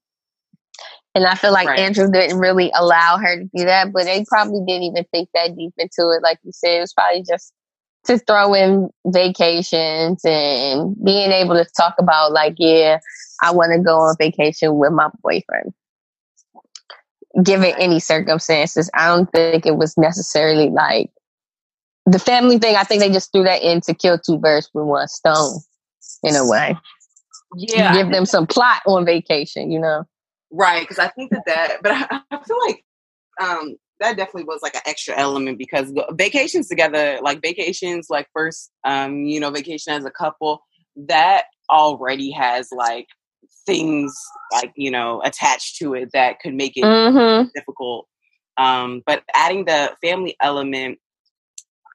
And 1.15 1.27
I 1.27 1.35
feel 1.37 1.53
like 1.53 1.69
Right. 1.69 1.79
Andrew 1.79 2.11
didn't 2.11 2.39
really 2.39 2.73
allow 2.75 3.19
her 3.19 3.37
to 3.37 3.45
do 3.55 3.65
that, 3.65 3.93
but 3.93 4.05
they 4.05 4.25
probably 4.29 4.61
didn't 4.67 4.83
even 4.83 5.05
think 5.13 5.29
that 5.35 5.57
deep 5.57 5.73
into 5.79 6.11
it. 6.11 6.23
Like 6.23 6.39
you 6.43 6.53
said, 6.53 6.79
it 6.79 6.81
was 6.81 6.93
probably 6.93 7.23
just 7.23 7.53
to 8.07 8.19
throw 8.19 8.53
in 8.55 8.91
vacations 9.07 10.25
and 10.25 10.95
being 11.05 11.31
able 11.31 11.55
to 11.55 11.65
talk 11.77 11.95
about, 11.99 12.33
like, 12.33 12.55
yeah, 12.59 12.99
I 13.43 13.53
want 13.53 13.73
to 13.73 13.79
go 13.79 13.97
on 13.97 14.17
vacation 14.19 14.77
with 14.77 14.93
my 14.93 15.09
boyfriend. 15.23 15.73
Given 17.43 17.75
any 17.79 18.01
circumstances, 18.01 18.91
I 18.95 19.07
don't 19.09 19.31
think 19.33 19.67
it 19.67 19.77
was 19.77 19.97
necessarily 19.97 20.71
like 20.71 21.11
the 22.07 22.19
family 22.19 22.59
thing. 22.59 22.77
I 22.77 22.85
think 22.85 23.01
they 23.01 23.11
just 23.11 23.33
threw 23.33 23.45
that 23.45 23.63
in 23.63 23.81
to 23.83 23.95
kill 23.95 24.19
two 24.19 24.39
birds 24.39 24.69
with 24.75 24.85
one 24.85 25.09
stone, 25.09 25.61
in 26.23 26.37
a 26.37 26.47
way. 26.47 26.77
Yeah, 27.57 27.95
Give 27.95 28.11
them 28.11 28.27
some 28.27 28.47
plot 28.47 28.83
on 28.87 29.05
vacation, 29.05 29.71
you 29.71 29.81
know? 29.81 30.05
Right, 30.57 30.83
because 30.83 31.01
I 31.01 31.09
think 31.09 31.33
that 31.33 31.43
that, 31.47 31.79
but 31.83 31.93
I, 31.93 32.21
I 32.31 32.45
feel 32.45 32.59
like 32.69 32.85
um, 33.43 33.77
that 34.01 34.17
definitely 34.17 34.45
was 34.45 34.61
like 34.63 34.75
an 34.77 34.83
extra 34.87 35.17
element 35.17 35.59
because 35.59 35.93
vacations 36.13 36.69
together, 36.69 37.19
like 37.23 37.43
vacations, 37.43 38.07
like 38.11 38.29
first, 38.33 38.71
um, 38.85 39.25
you 39.25 39.41
know, 39.41 39.51
vacation 39.51 39.93
as 39.95 40.05
a 40.05 40.11
couple, 40.13 40.63
that 41.09 41.45
already 41.71 42.31
has 42.31 42.69
like 42.73 43.09
things 43.67 44.15
like 44.53 44.73
you 44.77 44.91
know 44.91 45.21
attached 45.25 45.77
to 45.79 45.95
it 45.95 46.11
that 46.13 46.39
could 46.41 46.55
make 46.55 46.77
it 46.77 46.93
Mm-hmm. 46.93 47.49
difficult. 47.55 48.07
Um, 48.57 49.03
but 49.07 49.25
adding 49.35 49.65
the 49.65 49.93
family 50.03 50.37
element, 50.41 50.99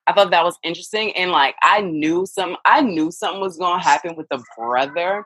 I 0.08 0.14
thought 0.14 0.32
that 0.32 0.44
was 0.44 0.58
interesting, 0.64 1.12
and 1.16 1.32
like 1.32 1.56
I 1.64 1.82
knew 1.82 2.26
some, 2.26 2.58
I 2.66 2.82
knew 2.82 3.12
something 3.12 3.42
was 3.42 3.58
going 3.58 3.80
to 3.80 3.86
happen 3.86 4.16
with 4.16 4.28
the 4.30 4.44
brother 4.58 5.24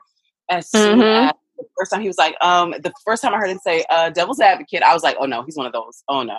as 0.50 0.68
soon 0.70 1.00
Mhm. 1.00 1.26
as 1.28 1.32
the 1.56 1.64
first 1.78 1.92
time 1.92 2.00
he 2.00 2.08
was 2.08 2.18
like, 2.18 2.36
um, 2.42 2.72
the 2.82 2.92
first 3.04 3.22
time 3.22 3.34
I 3.34 3.38
heard 3.38 3.50
him 3.50 3.60
say, 3.64 3.84
uh, 3.90 4.10
"Devil's 4.10 4.40
Advocate," 4.40 4.82
I 4.82 4.92
was 4.92 5.02
like, 5.02 5.16
"Oh 5.18 5.26
no, 5.26 5.42
he's 5.42 5.56
one 5.56 5.66
of 5.66 5.72
those." 5.72 6.02
Oh 6.08 6.22
no, 6.22 6.38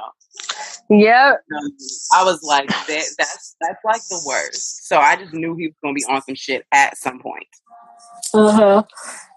Yep. 0.89 1.41
Um, 1.55 1.71
I 2.13 2.23
was 2.23 2.43
like, 2.43 2.67
that, 2.67 3.05
"That's 3.17 3.55
that's 3.59 3.83
like 3.83 4.01
the 4.09 4.21
worst." 4.25 4.87
So 4.87 4.97
I 4.97 5.15
just 5.15 5.33
knew 5.33 5.55
he 5.55 5.67
was 5.67 5.75
going 5.83 5.95
to 5.95 5.99
be 5.99 6.05
on 6.05 6.21
some 6.21 6.35
shit 6.35 6.65
at 6.71 6.97
some 6.97 7.19
point. 7.19 7.47
Uh-huh. 8.33 8.83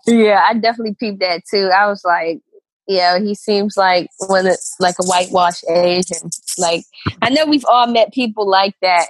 Yeah, 0.07 0.45
I 0.47 0.55
definitely 0.55 0.97
peeped 0.99 1.21
that 1.21 1.43
too. 1.51 1.71
I 1.75 1.87
was 1.87 2.03
like, 2.05 2.41
yeah, 2.87 3.19
he 3.19 3.35
seems 3.35 3.77
like 3.77 4.09
one 4.27 4.47
of, 4.47 4.57
like 4.81 4.97
a 5.01 5.07
whitewashed 5.07 5.65
Asian. 5.71 6.31
Like 6.59 6.85
I 7.23 7.31
know 7.31 7.47
we've 7.47 7.67
all 7.67 7.87
met 7.87 8.13
people 8.13 8.49
like 8.49 8.75
that 8.83 9.09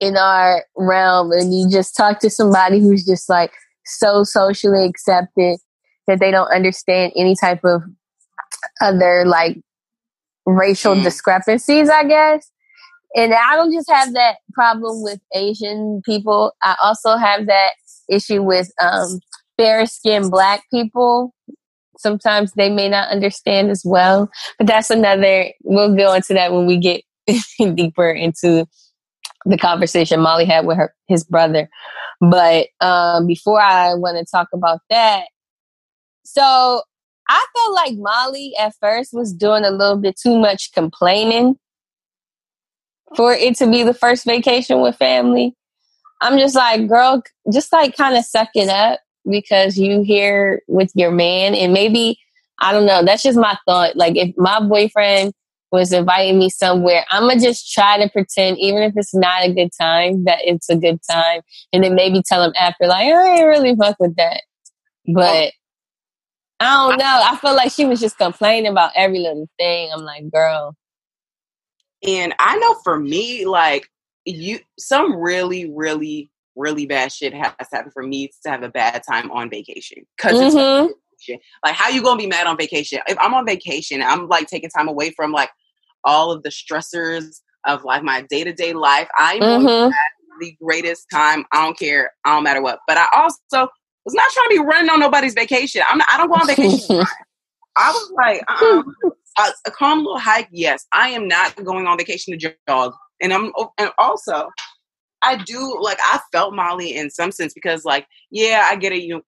in 0.00 0.16
our 0.16 0.64
realm, 0.76 1.32
and 1.32 1.54
you 1.54 1.70
just 1.70 1.96
talk 1.96 2.20
to 2.20 2.30
somebody 2.30 2.80
who's 2.80 3.04
just 3.04 3.28
like 3.28 3.52
so 3.98 4.24
socially 4.24 4.86
accepted 4.86 5.58
that 6.06 6.20
they 6.20 6.30
don't 6.30 6.52
understand 6.52 7.12
any 7.16 7.34
type 7.36 7.60
of 7.64 7.82
other 8.80 9.24
like 9.26 9.58
racial 10.46 10.94
Mm. 10.94 11.02
discrepancies, 11.04 11.88
I 11.88 12.04
guess. 12.04 12.50
And 13.16 13.34
I 13.34 13.56
don't 13.56 13.72
just 13.72 13.90
have 13.90 14.12
that 14.14 14.36
problem 14.52 15.02
with 15.02 15.20
Asian 15.34 16.00
people. 16.04 16.52
I 16.62 16.76
also 16.82 17.16
have 17.16 17.46
that 17.46 17.72
issue 18.08 18.42
with 18.42 18.70
um, 18.80 19.18
fair 19.56 19.86
skinned 19.86 20.30
black 20.30 20.62
people. 20.72 21.34
Sometimes 21.98 22.52
they 22.52 22.70
may 22.70 22.88
not 22.88 23.08
understand 23.10 23.70
as 23.70 23.82
well. 23.84 24.30
But 24.58 24.68
that's 24.68 24.90
another, 24.90 25.50
we'll 25.64 25.94
go 25.94 26.12
into 26.14 26.34
that 26.34 26.52
when 26.52 26.66
we 26.66 26.78
get 26.78 27.02
deeper 27.74 28.10
into 28.10 28.66
the 29.46 29.56
conversation 29.56 30.20
Molly 30.20 30.44
had 30.44 30.66
with 30.66 30.76
her 30.76 30.94
his 31.06 31.24
brother. 31.24 31.68
But 32.20 32.68
um, 32.80 33.26
before 33.26 33.60
I 33.60 33.94
want 33.94 34.18
to 34.18 34.24
talk 34.30 34.48
about 34.52 34.80
that, 34.90 35.24
so 36.24 36.82
I 37.28 37.46
felt 37.56 37.74
like 37.74 37.94
Molly 37.96 38.54
at 38.58 38.74
first 38.80 39.12
was 39.12 39.32
doing 39.32 39.64
a 39.64 39.70
little 39.70 39.96
bit 39.96 40.18
too 40.20 40.38
much 40.38 40.72
complaining 40.72 41.56
for 43.16 43.32
it 43.32 43.56
to 43.56 43.70
be 43.70 43.82
the 43.82 43.94
first 43.94 44.24
vacation 44.24 44.80
with 44.80 44.96
family. 44.96 45.54
I'm 46.20 46.38
just 46.38 46.54
like, 46.54 46.86
girl, 46.88 47.22
just 47.52 47.72
like 47.72 47.96
kind 47.96 48.16
of 48.16 48.24
suck 48.24 48.50
it 48.54 48.68
up 48.68 49.00
because 49.30 49.78
you 49.78 50.02
here 50.02 50.62
with 50.68 50.90
your 50.94 51.10
man. 51.10 51.54
And 51.54 51.72
maybe, 51.72 52.18
I 52.60 52.72
don't 52.72 52.86
know, 52.86 53.04
that's 53.04 53.22
just 53.22 53.38
my 53.38 53.56
thought. 53.66 53.96
Like, 53.96 54.16
if 54.16 54.34
my 54.36 54.60
boyfriend 54.60 55.32
was 55.72 55.92
inviting 55.92 56.38
me 56.38 56.50
somewhere, 56.50 57.04
I'm 57.10 57.28
to 57.28 57.38
just 57.38 57.72
try 57.72 57.98
to 58.02 58.08
pretend, 58.10 58.58
even 58.58 58.82
if 58.82 58.92
it's 58.96 59.14
not 59.14 59.44
a 59.44 59.52
good 59.52 59.70
time, 59.78 60.24
that 60.24 60.38
it's 60.42 60.68
a 60.68 60.76
good 60.76 60.98
time. 61.08 61.42
And 61.72 61.84
then 61.84 61.94
maybe 61.94 62.22
tell 62.26 62.42
them 62.42 62.52
after, 62.58 62.86
like, 62.86 63.06
I 63.06 63.38
ain't 63.38 63.46
really 63.46 63.76
fuck 63.76 63.96
with 64.00 64.16
that. 64.16 64.42
But 65.06 65.52
I 66.60 66.74
don't 66.74 66.98
know. 66.98 67.20
I 67.24 67.36
feel 67.36 67.54
like 67.54 67.72
she 67.72 67.86
was 67.86 68.00
just 68.00 68.18
complaining 68.18 68.70
about 68.70 68.90
every 68.94 69.18
little 69.20 69.48
thing. 69.58 69.90
I'm 69.92 70.02
like, 70.02 70.30
girl. 70.30 70.76
And 72.06 72.34
I 72.38 72.56
know 72.58 72.74
for 72.84 72.98
me, 72.98 73.46
like 73.46 73.88
you, 74.24 74.58
some 74.78 75.16
really, 75.16 75.70
really, 75.70 76.30
really 76.56 76.86
bad 76.86 77.12
shit 77.12 77.32
has 77.32 77.54
happened 77.72 77.92
for 77.92 78.02
me 78.02 78.28
to 78.44 78.50
have 78.50 78.62
a 78.62 78.68
bad 78.68 79.02
time 79.08 79.30
on 79.30 79.48
vacation. 79.50 80.04
because 80.16 80.40
it's 80.40 80.54
Mhm. 80.54 80.90
vacation. 81.12 81.40
Like, 81.64 81.74
how 81.74 81.88
you 81.88 82.02
gonna 82.02 82.18
be 82.18 82.26
mad 82.26 82.46
on 82.46 82.56
vacation? 82.56 83.00
If 83.06 83.18
I'm 83.18 83.34
on 83.34 83.46
vacation, 83.46 84.02
I'm 84.02 84.28
like 84.28 84.46
taking 84.46 84.70
time 84.70 84.88
away 84.88 85.10
from 85.10 85.32
like 85.32 85.50
all 86.04 86.30
of 86.32 86.42
the 86.42 86.48
stressors 86.50 87.40
of 87.66 87.84
like 87.84 88.02
my 88.02 88.22
day 88.22 88.44
to 88.44 88.52
day 88.52 88.72
life. 88.72 89.08
I'm 89.18 89.40
Mhm. 89.40 89.92
the 90.40 90.56
greatest 90.62 91.06
time. 91.12 91.44
I 91.52 91.64
don't 91.64 91.78
care. 91.78 92.12
I 92.24 92.34
don't 92.34 92.44
matter 92.44 92.62
what. 92.62 92.80
But 92.86 92.96
I 92.96 93.06
also 93.16 93.68
was 94.04 94.14
not 94.14 94.30
trying 94.32 94.48
to 94.50 94.54
be 94.56 94.58
running 94.58 94.90
on 94.90 95.00
nobody's 95.00 95.34
vacation. 95.34 95.82
I'm 95.88 95.98
not, 95.98 96.08
I 96.12 96.16
don't 96.16 96.28
go 96.28 96.34
on 96.34 96.46
vacation. 96.46 97.04
I 97.76 97.90
was 97.90 98.12
like, 98.16 98.50
um, 98.62 98.94
a, 99.38 99.48
a 99.66 99.70
calm 99.70 99.98
little 99.98 100.18
hike. 100.18 100.48
Yes, 100.50 100.86
I 100.92 101.10
am 101.10 101.28
not 101.28 101.54
going 101.64 101.86
on 101.86 101.96
vacation 101.98 102.36
to 102.38 102.54
jog. 102.66 102.94
And 103.22 103.32
I'm, 103.32 103.52
and 103.78 103.90
also, 103.98 104.48
I 105.22 105.36
do 105.36 105.78
like 105.80 105.98
I 106.02 106.20
felt 106.32 106.54
Molly 106.54 106.96
in 106.96 107.10
some 107.10 107.30
sense 107.30 107.52
because, 107.52 107.84
like, 107.84 108.06
yeah, 108.30 108.66
I 108.70 108.76
get 108.76 108.92
it. 108.92 109.02
You 109.02 109.22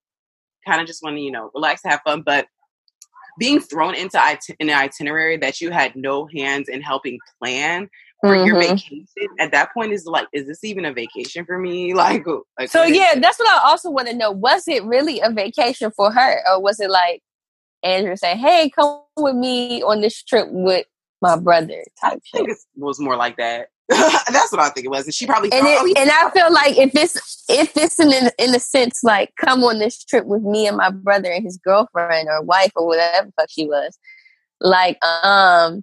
kind 0.67 0.81
of 0.81 0.87
just 0.87 1.03
want 1.03 1.17
to, 1.17 1.21
you 1.21 1.31
know, 1.31 1.51
relax, 1.55 1.83
have 1.85 2.01
fun, 2.05 2.23
but 2.25 2.47
being 3.39 3.61
thrown 3.61 3.95
into 3.95 4.19
it- 4.23 4.57
an 4.61 4.71
itinerary 4.71 5.37
that 5.39 5.61
you 5.61 5.71
had 5.71 5.97
no 5.97 6.27
hands 6.27 6.69
in 6.69 6.83
helping 6.83 7.19
plan 7.41 7.89
for 8.21 8.37
your 8.37 8.57
Mhm. 8.57 8.61
vacation 8.61 9.07
at 9.41 9.51
that 9.53 9.73
point 9.75 9.93
is 9.93 10.07
like, 10.07 10.29
is 10.33 10.47
this 10.47 10.63
even 10.63 10.85
a 10.85 10.93
vacation 10.93 11.45
for 11.45 11.59
me? 11.59 11.93
Like, 11.95 12.25
like 12.59 12.69
So 12.71 12.85
yeah, 12.85 13.15
that's 13.19 13.39
what 13.39 13.49
I 13.49 13.69
also 13.69 13.91
want 13.91 14.09
to 14.09 14.15
know. 14.15 14.31
Was 14.31 14.69
it 14.69 14.85
really 14.85 15.21
a 15.21 15.31
vacation 15.31 15.91
for 15.91 16.13
her, 16.13 16.43
or 16.49 16.61
was 16.61 16.79
it 16.79 16.91
like 16.91 17.23
Andrew 17.83 18.15
saying, 18.17 18.39
"Hey, 18.39 18.71
come 18.71 19.03
with 19.17 19.35
me 19.35 19.83
on 19.83 20.01
this 20.03 20.23
trip 20.23 20.47
with 20.51 20.87
my 21.21 21.37
brother"? 21.37 21.83
Type 22.01 22.21
I 22.35 22.37
think 22.37 22.49
shit. 22.51 22.59
it 22.59 22.59
was 22.77 23.01
more 23.01 23.17
like 23.17 23.37
that. 23.39 23.69
That's 24.33 24.53
what 24.53 24.61
I 24.61 24.71
think 24.71 24.87
it 24.87 24.91
was. 24.91 25.05
And 25.05 25.15
she 25.15 25.27
probably 25.27 25.53
and, 25.53 25.63
thought, 25.63 25.87
it, 25.87 25.97
oh, 25.97 26.01
and 26.01 26.11
I 26.11 26.31
feel 26.31 26.53
like 26.53 26.79
if 26.79 26.95
it's 26.95 27.45
if 27.49 27.77
it's 27.77 28.01
in 28.01 28.31
in 28.39 28.55
a 28.55 28.61
sense 28.61 29.01
like 29.03 29.33
come 29.37 29.63
on 29.65 29.79
this 29.79 30.03
trip 30.05 30.25
with 30.25 30.43
me 30.43 30.67
and 30.67 30.77
my 30.77 30.91
brother 30.91 31.31
and 31.31 31.45
his 31.45 31.59
girlfriend 31.59 32.29
or 32.29 32.43
wife 32.43 32.73
or 32.77 32.87
whatever 32.87 33.31
fuck 33.37 33.51
she 33.51 33.67
was, 33.67 33.99
like 34.61 35.03
um, 35.05 35.83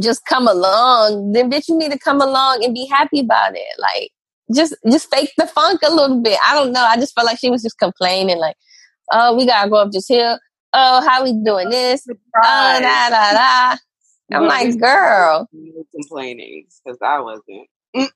just 0.00 0.24
come 0.26 0.48
along. 0.48 1.32
Then 1.32 1.50
bitch, 1.50 1.68
you 1.68 1.76
need 1.76 1.92
to 1.92 1.98
come 1.98 2.20
along 2.20 2.64
and 2.64 2.74
be 2.74 2.86
happy 2.86 3.20
about 3.20 3.54
it. 3.54 3.78
Like 3.78 4.10
just 4.54 4.74
just 4.90 5.10
fake 5.12 5.32
the 5.36 5.46
funk 5.46 5.80
a 5.86 5.94
little 5.94 6.20
bit. 6.22 6.38
I 6.46 6.54
don't 6.54 6.72
know. 6.72 6.84
I 6.84 6.96
just 6.96 7.14
felt 7.14 7.26
like 7.26 7.38
she 7.38 7.50
was 7.50 7.62
just 7.62 7.78
complaining, 7.78 8.38
like, 8.38 8.56
oh, 9.12 9.36
we 9.36 9.46
gotta 9.46 9.68
go 9.68 9.76
up 9.76 9.90
this 9.92 10.08
hill. 10.08 10.38
Oh, 10.72 11.06
how 11.06 11.24
we 11.24 11.32
doing 11.44 11.70
this? 11.70 12.06
Oh, 12.10 12.78
da 12.80 13.10
da 13.10 13.32
da. 13.32 13.76
I'm 14.32 14.46
like, 14.46 14.78
girl. 14.78 15.48
Complaining 15.92 16.66
because 16.84 16.98
I 17.02 17.20
wasn't. 17.20 18.10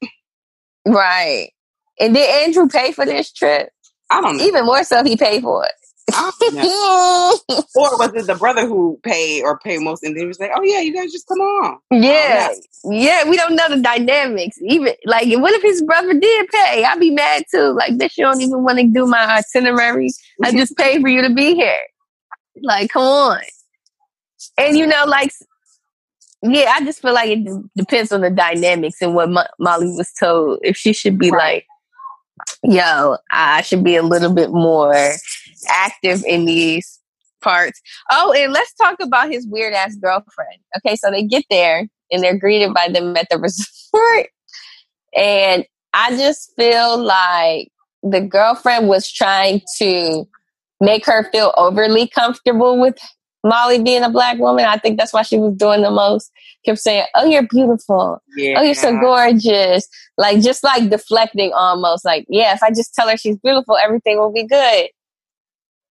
right. 0.86 1.50
And 1.98 2.14
did 2.14 2.44
Andrew 2.44 2.68
pay 2.68 2.92
for 2.92 3.04
this 3.04 3.32
trip? 3.32 3.70
I 4.10 4.20
don't 4.20 4.36
know. 4.36 4.44
Even 4.44 4.66
more 4.66 4.84
so, 4.84 5.02
he 5.04 5.16
paid 5.16 5.42
for 5.42 5.64
it. 5.64 5.72
or 6.12 7.96
was 7.96 8.12
it 8.14 8.26
the 8.26 8.34
brother 8.38 8.66
who 8.66 8.98
paid 9.02 9.42
or 9.42 9.58
paid 9.60 9.80
most 9.80 10.02
and 10.02 10.14
then 10.14 10.22
he 10.22 10.26
was 10.26 10.38
like, 10.38 10.50
Oh 10.54 10.62
yeah, 10.62 10.80
you 10.80 10.92
guys 10.92 11.12
just 11.12 11.26
come 11.26 11.38
on. 11.38 11.78
Yeah. 11.90 12.48
Oh, 12.84 12.90
yeah, 12.90 13.28
we 13.28 13.36
don't 13.36 13.54
know 13.54 13.68
the 13.68 13.80
dynamics. 13.80 14.58
Even 14.62 14.92
like 15.06 15.32
what 15.38 15.54
if 15.54 15.62
his 15.62 15.80
brother 15.82 16.12
did 16.12 16.48
pay? 16.48 16.84
I'd 16.84 17.00
be 17.00 17.10
mad 17.10 17.44
too. 17.50 17.72
Like 17.72 17.96
this 17.98 18.18
you 18.18 18.24
don't 18.24 18.40
even 18.42 18.62
want 18.62 18.78
to 18.78 18.86
do 18.88 19.06
my 19.06 19.42
itinerary. 19.54 20.10
I 20.42 20.52
just 20.52 20.76
paid 20.76 21.00
for 21.00 21.08
you 21.08 21.22
to 21.22 21.32
be 21.32 21.54
here. 21.54 21.78
Like, 22.60 22.90
come 22.90 23.02
on. 23.02 23.40
And 24.58 24.76
you 24.76 24.86
know, 24.86 25.04
like 25.06 25.32
yeah, 26.42 26.72
I 26.74 26.84
just 26.84 27.00
feel 27.02 27.14
like 27.14 27.30
it 27.30 27.44
d- 27.44 27.62
depends 27.76 28.12
on 28.12 28.20
the 28.20 28.30
dynamics 28.30 29.00
and 29.00 29.14
what 29.14 29.30
Mo- 29.30 29.46
Molly 29.58 29.86
was 29.86 30.12
told. 30.18 30.58
If 30.62 30.76
she 30.76 30.92
should 30.92 31.18
be 31.18 31.30
right. 31.30 31.64
like, 32.62 32.72
yo, 32.74 33.16
I 33.30 33.62
should 33.62 33.84
be 33.84 33.96
a 33.96 34.02
little 34.02 34.32
bit 34.34 34.50
more 34.50 34.94
active 35.68 36.24
in 36.26 36.44
these 36.44 37.00
parts. 37.42 37.80
Oh, 38.10 38.32
and 38.32 38.52
let's 38.52 38.74
talk 38.74 39.00
about 39.00 39.30
his 39.30 39.46
weird 39.46 39.72
ass 39.74 39.94
girlfriend. 39.96 40.58
Okay, 40.78 40.96
so 40.96 41.10
they 41.10 41.22
get 41.22 41.44
there 41.50 41.86
and 42.10 42.22
they're 42.22 42.38
greeted 42.38 42.74
by 42.74 42.88
them 42.88 43.16
at 43.16 43.28
the 43.30 43.38
resort. 43.92 44.28
And 45.14 45.64
I 45.92 46.16
just 46.16 46.52
feel 46.56 46.98
like 46.98 47.68
the 48.02 48.20
girlfriend 48.20 48.88
was 48.88 49.10
trying 49.10 49.60
to 49.78 50.26
make 50.80 51.06
her 51.06 51.30
feel 51.30 51.54
overly 51.56 52.08
comfortable 52.08 52.80
with 52.80 52.98
Molly 53.44 53.82
being 53.82 54.02
a 54.02 54.10
black 54.10 54.38
woman. 54.38 54.64
I 54.64 54.76
think 54.76 54.98
that's 54.98 55.12
why 55.12 55.22
she 55.22 55.38
was 55.38 55.54
doing 55.56 55.82
the 55.82 55.90
most. 55.90 56.30
Kept 56.64 56.78
saying, 56.78 57.06
"Oh, 57.14 57.24
you're 57.24 57.46
beautiful. 57.46 58.22
Yeah. 58.36 58.54
Oh, 58.58 58.62
you're 58.62 58.74
so 58.74 58.98
gorgeous." 59.00 59.88
Like 60.16 60.40
just 60.40 60.62
like 60.62 60.90
deflecting 60.90 61.52
almost. 61.52 62.04
Like, 62.04 62.26
yeah, 62.28 62.54
if 62.54 62.62
I 62.62 62.70
just 62.70 62.94
tell 62.94 63.08
her 63.08 63.16
she's 63.16 63.38
beautiful, 63.38 63.76
everything 63.76 64.18
will 64.18 64.32
be 64.32 64.46
good. 64.46 64.88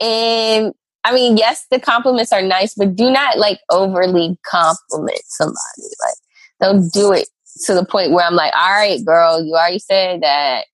And 0.00 0.72
I 1.04 1.14
mean, 1.14 1.36
yes, 1.36 1.66
the 1.70 1.80
compliments 1.80 2.32
are 2.32 2.42
nice, 2.42 2.74
but 2.74 2.94
do 2.94 3.10
not 3.10 3.38
like 3.38 3.58
overly 3.70 4.38
compliment 4.48 5.22
somebody. 5.26 5.56
Like, 6.00 6.14
don't 6.60 6.92
do 6.92 7.12
it 7.12 7.28
to 7.64 7.74
the 7.74 7.84
point 7.84 8.12
where 8.12 8.24
I'm 8.24 8.34
like, 8.34 8.52
all 8.54 8.70
right, 8.70 9.04
girl, 9.04 9.42
you 9.44 9.54
already 9.54 9.78
said 9.78 10.22
that 10.22 10.66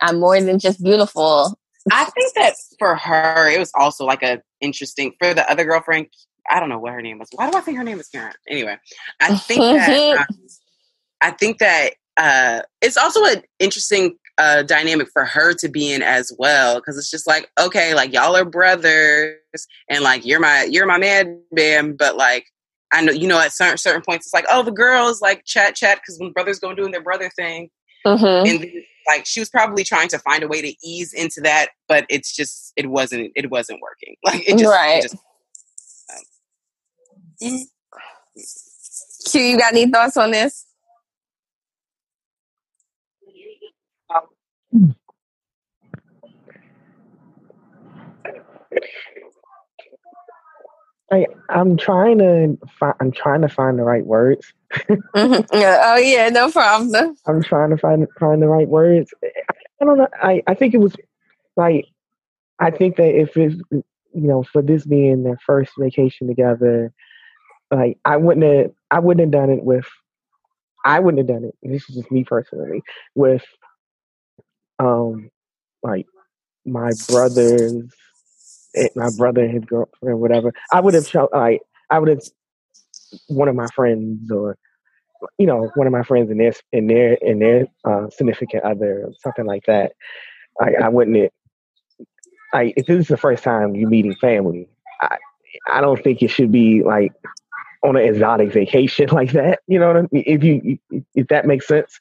I'm 0.00 0.20
more 0.20 0.40
than 0.40 0.58
just 0.58 0.82
beautiful. 0.82 1.58
I 1.90 2.04
think 2.04 2.34
that 2.34 2.54
for 2.78 2.96
her, 2.96 3.48
it 3.48 3.58
was 3.58 3.70
also 3.74 4.04
like 4.04 4.22
a 4.22 4.42
interesting 4.60 5.12
for 5.18 5.34
the 5.34 5.48
other 5.50 5.64
girlfriend. 5.64 6.08
I 6.50 6.60
don't 6.60 6.68
know 6.68 6.78
what 6.78 6.92
her 6.92 7.02
name 7.02 7.18
was. 7.18 7.28
Why 7.34 7.50
do 7.50 7.56
I 7.56 7.60
think 7.60 7.76
her 7.78 7.84
name 7.84 8.00
is 8.00 8.08
Karen? 8.08 8.32
Anyway, 8.48 8.76
I 9.20 9.36
think 9.36 9.60
that 9.60 10.18
uh, 10.18 10.24
I 11.20 11.30
think 11.30 11.58
that 11.58 11.94
uh, 12.16 12.62
it's 12.82 12.96
also 12.96 13.24
an 13.24 13.42
interesting 13.58 14.16
uh, 14.38 14.62
dynamic 14.62 15.08
for 15.12 15.24
her 15.24 15.54
to 15.54 15.68
be 15.68 15.92
in 15.92 16.02
as 16.02 16.32
well 16.38 16.76
because 16.76 16.98
it's 16.98 17.10
just 17.10 17.26
like 17.26 17.48
okay, 17.58 17.94
like 17.94 18.12
y'all 18.12 18.36
are 18.36 18.44
brothers 18.44 19.36
and 19.88 20.02
like 20.02 20.24
you're 20.24 20.40
my 20.40 20.66
you're 20.70 20.86
my 20.86 20.98
man, 20.98 21.40
bam, 21.52 21.94
but 21.94 22.16
like. 22.16 22.46
I 22.92 23.02
know 23.02 23.10
you 23.10 23.26
know 23.26 23.40
at 23.40 23.52
certain 23.52 23.78
certain 23.78 24.00
points 24.00 24.26
it's 24.26 24.32
like 24.32 24.46
oh 24.48 24.62
the 24.62 24.70
girls 24.70 25.20
like 25.20 25.44
chat 25.44 25.74
chat 25.74 25.98
because 25.98 26.20
when 26.20 26.30
brothers 26.30 26.60
go 26.60 26.72
doing 26.72 26.92
their 26.92 27.02
brother 27.02 27.28
thing 27.34 27.68
mm-hmm. 28.06 28.46
and 28.46 28.66
like 29.06 29.26
she 29.26 29.40
was 29.40 29.48
probably 29.48 29.84
trying 29.84 30.08
to 30.08 30.18
find 30.18 30.42
a 30.42 30.48
way 30.48 30.62
to 30.62 30.74
ease 30.86 31.12
into 31.12 31.40
that, 31.42 31.68
but 31.88 32.06
it's 32.08 32.34
just 32.34 32.72
it 32.76 32.88
wasn't 32.88 33.30
it 33.34 33.50
wasn't 33.50 33.80
working. 33.80 34.16
Like 34.24 34.48
it 34.48 34.58
just 34.58 34.72
right. 34.72 35.04
It 35.04 35.10
just, 35.10 35.16
um, 37.42 37.66
Q, 39.28 39.40
you 39.40 39.58
got 39.58 39.72
any 39.72 39.90
thoughts 39.90 40.16
on 40.16 40.30
this? 40.30 40.66
I 51.12 51.26
I'm 51.48 51.76
trying 51.76 52.18
to 52.18 52.58
find 52.78 52.94
I'm 53.00 53.12
trying 53.12 53.42
to 53.42 53.48
find 53.48 53.78
the 53.78 53.84
right 53.84 54.04
words. 54.04 54.52
mm-hmm. 54.72 55.56
yeah. 55.56 55.80
Oh 55.84 55.96
yeah, 55.96 56.28
no 56.30 56.50
problem. 56.50 57.16
I'm 57.26 57.42
trying 57.42 57.70
to 57.70 57.76
find 57.76 58.06
find 58.18 58.42
the 58.42 58.48
right 58.48 58.68
words. 58.68 59.14
I 59.80 59.84
don't 59.84 59.98
know. 59.98 60.08
I 60.20 60.42
I 60.46 60.54
think 60.54 60.74
it 60.74 60.78
was 60.78 60.94
like 61.56 61.86
I 62.58 62.70
think 62.70 62.96
that 62.96 63.14
if 63.14 63.36
it's 63.36 63.56
you 63.72 63.82
know 64.12 64.42
for 64.42 64.62
this 64.62 64.84
being 64.84 65.22
their 65.22 65.38
first 65.46 65.72
vacation 65.78 66.26
together, 66.26 66.92
like 67.70 67.98
I 68.04 68.16
wouldn't 68.16 68.44
have 68.44 68.72
I 68.90 68.98
wouldn't 68.98 69.26
have 69.26 69.42
done 69.42 69.50
it 69.50 69.62
with 69.62 69.86
I 70.84 70.98
wouldn't 71.00 71.18
have 71.18 71.36
done 71.36 71.48
it. 71.48 71.54
This 71.62 71.88
is 71.88 71.96
just 71.96 72.10
me 72.10 72.24
personally 72.24 72.82
with 73.14 73.44
um 74.80 75.30
like 75.84 76.06
my 76.64 76.90
brothers 77.08 77.84
my 78.94 79.10
brother 79.16 79.42
and 79.42 79.52
his 79.52 79.64
girlfriend, 79.64 80.20
whatever, 80.20 80.52
I 80.72 80.80
would 80.80 80.94
have 80.94 81.06
shown 81.06 81.28
like 81.32 81.62
I 81.90 81.98
would 81.98 82.08
have 82.08 82.22
one 83.28 83.48
of 83.48 83.54
my 83.54 83.66
friends 83.74 84.30
or 84.30 84.56
you 85.38 85.46
know 85.46 85.70
one 85.74 85.86
of 85.86 85.92
my 85.92 86.02
friends 86.02 86.30
in 86.30 86.38
their 86.38 86.52
in 86.72 86.86
their 86.86 87.14
in 87.14 87.38
their 87.38 87.66
uh, 87.84 88.08
significant 88.10 88.64
other 88.64 89.10
something 89.20 89.46
like 89.46 89.64
that. 89.66 89.92
I, 90.60 90.84
I 90.84 90.88
wouldn't. 90.88 91.16
It 91.16 91.32
I 92.52 92.72
if 92.76 92.86
this 92.86 93.00
is 93.00 93.08
the 93.08 93.16
first 93.16 93.44
time 93.44 93.74
you 93.74 93.88
meeting 93.88 94.14
family, 94.14 94.68
I 95.00 95.16
I 95.70 95.80
don't 95.80 96.02
think 96.02 96.22
it 96.22 96.28
should 96.28 96.52
be 96.52 96.82
like 96.82 97.12
on 97.82 97.96
an 97.96 98.04
exotic 98.04 98.52
vacation 98.52 99.08
like 99.12 99.32
that. 99.32 99.60
You 99.66 99.78
know, 99.78 99.90
I 99.90 100.00
mean? 100.02 100.08
if 100.12 100.42
you 100.42 100.78
if 101.14 101.28
that 101.28 101.46
makes 101.46 101.66
sense. 101.66 101.98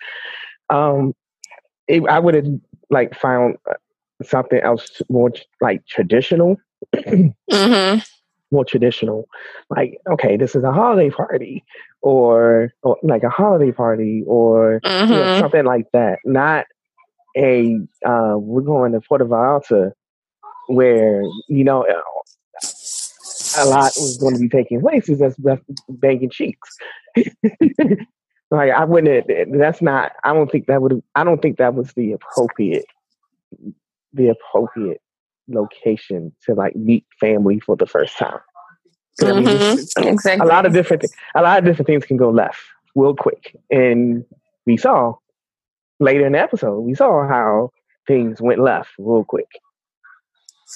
Um, 0.70 1.14
it, 1.88 2.04
I 2.10 2.18
would 2.20 2.34
have 2.34 2.48
like 2.90 3.16
found 3.16 3.58
something 4.24 4.60
else 4.60 5.02
more 5.10 5.32
like 5.62 5.86
traditional. 5.88 6.58
mm-hmm. 6.96 8.00
More 8.52 8.64
traditional, 8.64 9.28
like 9.72 9.98
okay, 10.12 10.38
this 10.38 10.56
is 10.56 10.64
a 10.64 10.72
holiday 10.72 11.10
party, 11.10 11.66
or, 12.02 12.72
or 12.84 12.96
like 13.02 13.24
a 13.24 13.30
holiday 13.30 13.72
party, 13.72 14.24
or 14.28 14.80
mm-hmm. 14.86 15.12
you 15.12 15.18
know, 15.18 15.40
something 15.40 15.66
like 15.66 15.88
that. 15.94 16.20
Not 16.26 16.66
a 17.36 17.76
uh, 18.06 18.36
we're 18.38 18.62
going 18.62 18.92
to 18.92 19.02
Puerto 19.02 19.26
Vallarta, 19.26 19.92
where 20.68 21.24
you 21.50 21.64
know 21.64 21.86
a 23.58 23.66
lot 23.66 23.92
was 23.98 24.18
going 24.18 24.36
to 24.36 24.40
be 24.40 24.48
taking 24.48 24.80
place. 24.80 25.10
Is 25.10 25.20
that's 25.20 25.64
banging 25.90 26.30
cheeks. 26.30 26.70
like 28.52 28.72
I 28.72 28.86
wouldn't. 28.86 29.28
That's 29.58 29.82
not. 29.82 30.14
I 30.24 30.34
don't 30.34 30.52
think 30.52 30.68
that 30.68 30.82
would. 30.84 31.02
I 31.16 31.24
don't 31.24 31.42
think 31.42 31.58
that 31.58 31.74
was 31.74 31.92
the 31.94 32.14
appropriate 32.14 32.86
the 34.16 34.30
appropriate 34.30 35.02
location 35.48 36.34
to 36.46 36.56
like 36.56 36.76
meet 36.76 37.06
family 37.20 37.60
for 37.60 37.76
the 37.76 37.86
first 37.86 38.18
time. 38.18 38.40
Mm-hmm. 39.22 39.38
I 39.38 39.42
mean, 39.42 39.58
mm-hmm. 39.58 40.08
exactly. 40.08 40.46
A 40.46 40.50
lot 40.50 40.66
of 40.66 40.74
different 40.74 41.02
th- 41.04 41.14
a 41.36 41.42
lot 41.42 41.60
of 41.60 41.66
different 41.66 41.88
things 41.88 42.06
can 42.06 42.18
go 42.18 42.30
left 42.30 42.60
real 42.96 43.16
quick. 43.16 43.56
And 43.70 44.26
we 44.66 44.78
saw 44.78 45.16
later 46.00 46.26
in 46.26 46.34
the 46.34 46.40
episode, 46.40 46.80
we 46.80 46.96
saw 46.96 47.28
how 47.28 47.72
things 48.08 48.42
went 48.42 48.60
left 48.60 48.90
real 48.98 49.24
quick. 49.24 49.48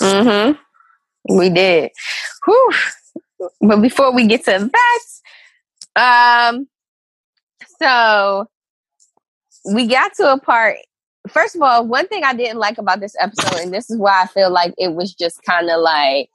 Mm-hmm. 0.02 1.38
We 1.38 1.50
did. 1.50 1.92
Whew. 2.46 2.74
But 3.62 3.82
before 3.82 4.14
we 4.14 4.28
get 4.28 4.46
to 4.46 4.70
that, 5.96 6.50
um, 6.50 6.68
so 7.82 8.48
we 9.74 9.88
got 9.88 10.14
to 10.16 10.34
a 10.34 10.40
part 10.40 10.78
first 11.32 11.56
of 11.56 11.62
all, 11.62 11.86
one 11.86 12.08
thing 12.08 12.24
I 12.24 12.34
didn't 12.34 12.60
like 12.60 12.78
about 12.78 13.00
this 13.00 13.16
episode, 13.20 13.60
and 13.62 13.74
this 13.74 13.90
is 13.90 13.98
why 13.98 14.24
I 14.24 14.28
feel 14.28 14.52
like 14.52 14.74
it 14.78 14.94
was 14.94 15.14
just 15.14 15.44
kind 15.44 15.70
of 15.70 15.82
like 15.82 16.30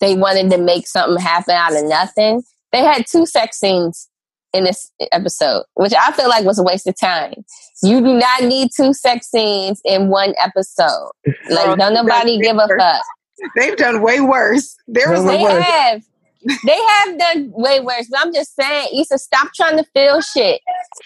they 0.00 0.14
wanted 0.14 0.50
to 0.50 0.58
make 0.58 0.86
something 0.86 1.22
happen 1.22 1.54
out 1.54 1.76
of 1.76 1.84
nothing. 1.84 2.42
They 2.72 2.80
had 2.80 3.06
two 3.06 3.26
sex 3.26 3.58
scenes 3.58 4.08
in 4.52 4.64
this 4.64 4.90
episode, 5.12 5.64
which 5.74 5.92
I 5.94 6.12
feel 6.12 6.28
like 6.28 6.44
was 6.44 6.58
a 6.58 6.62
waste 6.62 6.86
of 6.86 6.98
time. 6.98 7.34
You 7.82 8.00
do 8.00 8.14
not 8.14 8.42
need 8.42 8.70
two 8.76 8.92
sex 8.92 9.30
scenes 9.30 9.80
in 9.84 10.08
one 10.08 10.34
episode. 10.38 11.10
Like, 11.50 11.78
don't 11.78 11.94
nobody 11.94 12.38
give 12.38 12.56
a 12.56 12.68
fuck. 12.78 13.02
They've 13.56 13.76
done 13.76 14.02
way 14.02 14.20
worse. 14.20 14.76
There 14.86 15.10
was 15.10 15.24
they 15.24 15.38
have. 15.38 16.02
They 16.64 16.78
have 16.98 17.18
done 17.18 17.50
way 17.52 17.80
worse. 17.80 18.08
But 18.10 18.20
I'm 18.20 18.32
just 18.32 18.54
saying, 18.56 18.88
Issa, 18.94 19.18
stop 19.18 19.52
trying 19.54 19.76
to 19.76 19.84
feel 19.94 20.20
shit. 20.20 20.60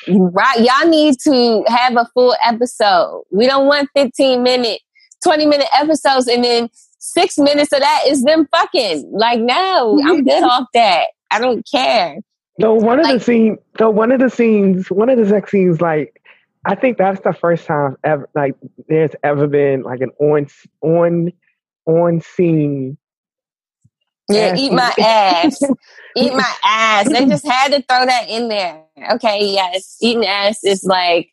Right? 0.09 0.59
Y'all 0.59 0.88
need 0.88 1.18
to 1.20 1.64
have 1.66 1.96
a 1.96 2.07
full 2.14 2.35
episode. 2.44 3.25
We 3.31 3.46
don't 3.46 3.66
want 3.66 3.88
15 3.94 4.42
minute, 4.42 4.81
20 5.22 5.46
minute 5.46 5.68
episodes 5.75 6.29
and 6.29 6.44
then 6.44 6.68
six 6.99 7.38
minutes 7.38 7.72
of 7.72 7.81
that 7.81 8.03
is 8.07 8.22
them 8.25 8.46
fucking. 8.51 9.11
Like, 9.12 9.40
no, 9.40 9.96
mm-hmm. 9.96 10.09
I'm 10.09 10.25
good 10.25 10.42
off 10.42 10.66
that. 10.75 11.07
I 11.31 11.38
don't 11.38 11.66
care. 11.70 12.18
No, 12.59 12.75
one 12.75 12.99
of 13.01 13.05
Like- 13.05 13.18
the 13.18 13.25
scenes. 13.25 13.59
No, 13.79 13.90
one 13.90 14.12
of 14.12 14.20
the 14.20 14.31
scenes. 14.31 14.90
One 14.90 15.09
of 15.09 15.18
the 15.18 15.27
sex 15.27 15.51
scenes. 15.51 15.81
Like, 15.81 16.20
I 16.64 16.75
think 16.75 16.99
that's 16.99 17.20
the 17.20 17.33
first 17.33 17.66
time 17.66 17.96
ever. 18.03 18.29
Like, 18.35 18.55
there's 18.88 19.12
ever 19.22 19.46
been 19.46 19.83
like 19.83 20.01
an 20.01 20.11
on 20.18 20.49
on 20.81 21.33
on 21.87 22.20
scene. 22.20 22.99
Yeah, 24.29 24.49
Ass 24.53 24.59
eat 24.59 24.73
my 24.73 24.93
ass. 24.99 25.62
eat 26.17 26.33
my 26.35 26.53
ass. 26.65 27.09
They 27.11 27.27
just 27.27 27.47
had 27.47 27.69
to 27.73 27.83
throw 27.83 28.07
that 28.07 28.29
in 28.29 28.49
there. 28.49 28.83
Okay, 29.12 29.45
yes. 29.45 29.97
Eating 30.01 30.27
ass 30.27 30.65
is 30.65 30.83
like 30.85 31.29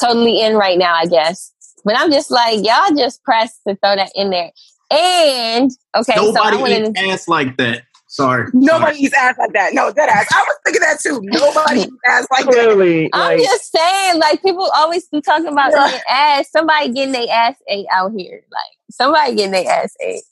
totally 0.00 0.40
in 0.40 0.56
right 0.56 0.78
now, 0.78 0.94
I 0.94 1.06
guess. 1.06 1.52
But 1.84 1.98
I'm 1.98 2.10
just 2.10 2.30
like, 2.30 2.64
y'all 2.64 2.96
just 2.96 3.22
pressed 3.24 3.60
to 3.68 3.74
throw 3.76 3.96
that 3.96 4.10
in 4.14 4.30
there. 4.30 4.50
And 4.90 5.70
okay, 5.96 6.14
so 6.14 6.22
I 6.22 6.24
Nobody 6.24 6.56
wanted 6.56 6.88
eats 6.88 7.00
to 7.00 7.06
ass 7.08 7.28
like 7.28 7.56
that. 7.58 7.82
Sorry. 8.08 8.46
Nobody 8.54 8.98
eats 9.00 9.14
ass 9.14 9.34
like 9.38 9.52
that. 9.54 9.74
No, 9.74 9.90
that 9.90 10.08
ass. 10.08 10.26
I 10.32 10.42
was 10.42 10.56
thinking 10.64 10.80
that 10.82 11.00
too. 11.00 11.20
Nobody 11.24 11.80
eats 11.82 11.96
ass 12.06 12.26
like 12.30 12.44
that. 12.46 12.52
Clearly, 12.52 13.10
I'm 13.12 13.36
like 13.36 13.40
just 13.44 13.72
saying, 13.72 14.20
like 14.20 14.40
people 14.40 14.70
always 14.74 15.06
be 15.08 15.20
talking 15.20 15.48
about 15.48 15.72
Yeah. 15.72 15.88
eating 15.88 16.00
ass. 16.08 16.50
Somebody 16.50 16.90
getting 16.92 17.12
their 17.12 17.26
ass 17.30 17.56
ate 17.68 17.86
out 17.92 18.12
here. 18.16 18.44
Like 18.52 18.78
somebody 18.90 19.34
getting 19.34 19.50
their 19.50 19.68
ass 19.70 19.94
ate. 20.00 20.22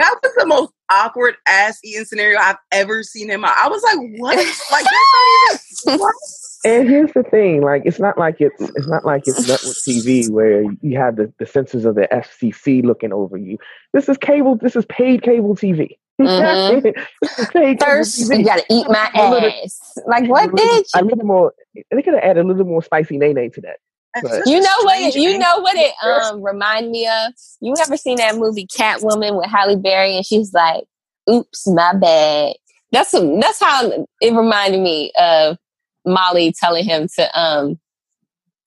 That 0.00 0.16
was 0.22 0.32
the 0.36 0.46
most 0.46 0.72
awkward 0.90 1.36
ass 1.46 1.78
eating 1.84 2.04
scenario 2.04 2.38
I've 2.38 2.56
ever 2.72 3.02
seen 3.02 3.30
him 3.30 3.44
out. 3.44 3.54
I 3.56 3.68
was 3.68 3.82
like, 3.82 3.98
what? 4.18 4.36
Like, 4.36 4.84
that's 4.84 5.86
not 5.86 5.94
even, 5.94 6.00
what? 6.00 6.14
And 6.62 6.88
here's 6.88 7.12
the 7.14 7.22
thing, 7.22 7.62
like 7.62 7.82
it's 7.86 7.98
not 7.98 8.18
like 8.18 8.36
it's 8.38 8.60
it's 8.60 8.86
not 8.86 9.04
like 9.06 9.22
it's 9.26 9.48
network 9.48 9.76
TV 9.88 10.28
where 10.30 10.62
you 10.82 10.98
have 10.98 11.16
the, 11.16 11.32
the 11.38 11.46
censors 11.46 11.86
of 11.86 11.94
the 11.94 12.06
FCC 12.12 12.84
looking 12.84 13.14
over 13.14 13.38
you. 13.38 13.56
This 13.94 14.10
is 14.10 14.18
cable. 14.18 14.56
This 14.56 14.76
is 14.76 14.84
paid 14.86 15.22
cable 15.22 15.54
TV. 15.56 15.96
Mhm. 16.20 16.82
this 17.22 17.38
is 17.38 17.48
cable 17.48 17.78
First, 17.82 18.30
you 18.30 18.44
gotta 18.44 18.62
eat 18.68 18.86
my 18.90 19.10
A 19.14 19.30
little- 19.30 19.50
ass. 19.64 19.80
Like 20.06 20.28
what, 20.28 20.50
A 20.50 20.52
little- 20.54 20.68
bitch? 20.82 20.88
A 20.94 21.02
little 21.02 21.24
more. 21.24 21.54
They 21.90 22.02
could 22.02 22.12
have 22.12 22.22
added 22.22 22.44
a 22.44 22.46
little 22.46 22.66
more 22.66 22.82
spicy 22.82 23.16
nay 23.16 23.32
nay 23.32 23.48
to 23.48 23.60
that. 23.62 23.78
That's 24.14 24.28
But- 24.28 24.46
You 24.46 24.60
know 24.60 24.76
what? 24.82 24.98
It, 25.00 25.14
you 25.16 25.38
know 25.38 25.58
what 25.60 25.76
it 25.76 25.92
um 26.04 26.42
remind 26.42 26.90
me 26.90 27.06
of. 27.06 27.32
You 27.60 27.74
ever 27.80 27.96
seen 27.96 28.16
that 28.18 28.36
movie 28.36 28.66
Catwoman 28.66 29.36
with 29.36 29.46
Halle 29.46 29.76
Berry, 29.76 30.16
and 30.16 30.24
she's 30.26 30.52
like, 30.52 30.84
"Oops, 31.30 31.66
my 31.68 31.94
bad." 31.94 32.54
That's 32.92 33.12
that's 33.12 33.60
how 33.60 34.06
it 34.20 34.34
reminded 34.34 34.80
me 34.80 35.12
of 35.18 35.56
Molly 36.04 36.52
telling 36.58 36.84
him 36.84 37.06
to 37.16 37.40
um 37.40 37.78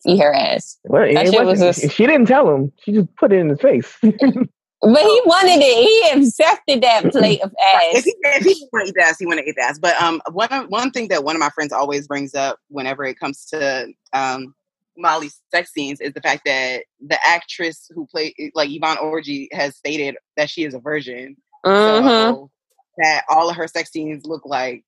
eat 0.05 0.19
her 0.19 0.33
ass, 0.33 0.77
Well, 0.85 1.03
it 1.03 1.13
That 1.31 1.45
was 1.45 1.59
just- 1.59 1.91
she 1.91 2.05
didn't 2.05 2.25
tell 2.27 2.53
him. 2.53 2.71
She 2.83 2.91
just 2.91 3.13
put 3.15 3.31
it 3.31 3.37
in 3.39 3.49
his 3.49 3.61
face. 3.61 3.97
but 4.01 4.11
he 4.11 5.21
wanted 5.25 5.59
it. 5.61 5.87
He 6.13 6.19
accepted 6.21 6.83
that 6.83 7.03
plate 7.11 7.41
of 7.41 7.51
If 7.57 7.97
ass. 7.97 8.03
he, 8.03 8.15
if 8.23 8.43
he 8.43 8.67
want 8.73 8.87
to 8.87 8.91
eat 8.93 9.01
ass, 9.03 9.17
he 9.19 9.25
want 9.25 9.39
to 9.39 9.45
eat 9.49 9.55
ass. 9.61 9.79
But 9.79 10.01
um, 10.01 10.21
one 10.31 10.49
one 10.69 10.91
thing 10.91 11.07
that 11.09 11.23
one 11.23 11.35
of 11.35 11.39
my 11.39 11.49
friends 11.49 11.71
always 11.73 12.07
brings 12.07 12.33
up 12.35 12.59
whenever 12.69 13.03
it 13.05 13.17
comes 13.19 13.45
to 13.47 13.87
um 14.13 14.53
Molly's 14.97 15.39
sex 15.51 15.71
scenes 15.73 15.99
is 16.01 16.13
the 16.13 16.21
fact 16.21 16.43
that 16.45 16.83
the 17.05 17.17
actress 17.25 17.89
who 17.93 18.05
played 18.07 18.33
like 18.53 18.69
Yvonne 18.71 18.97
Orji 18.97 19.47
has 19.51 19.75
stated 19.75 20.15
that 20.37 20.49
she 20.49 20.63
is 20.63 20.73
a 20.73 20.79
virgin. 20.79 21.35
hmm 21.65 21.71
So 21.71 22.51
that 22.97 23.23
all 23.29 23.49
of 23.49 23.55
her 23.55 23.67
sex 23.67 23.91
scenes 23.91 24.25
look 24.25 24.45
like 24.45 24.83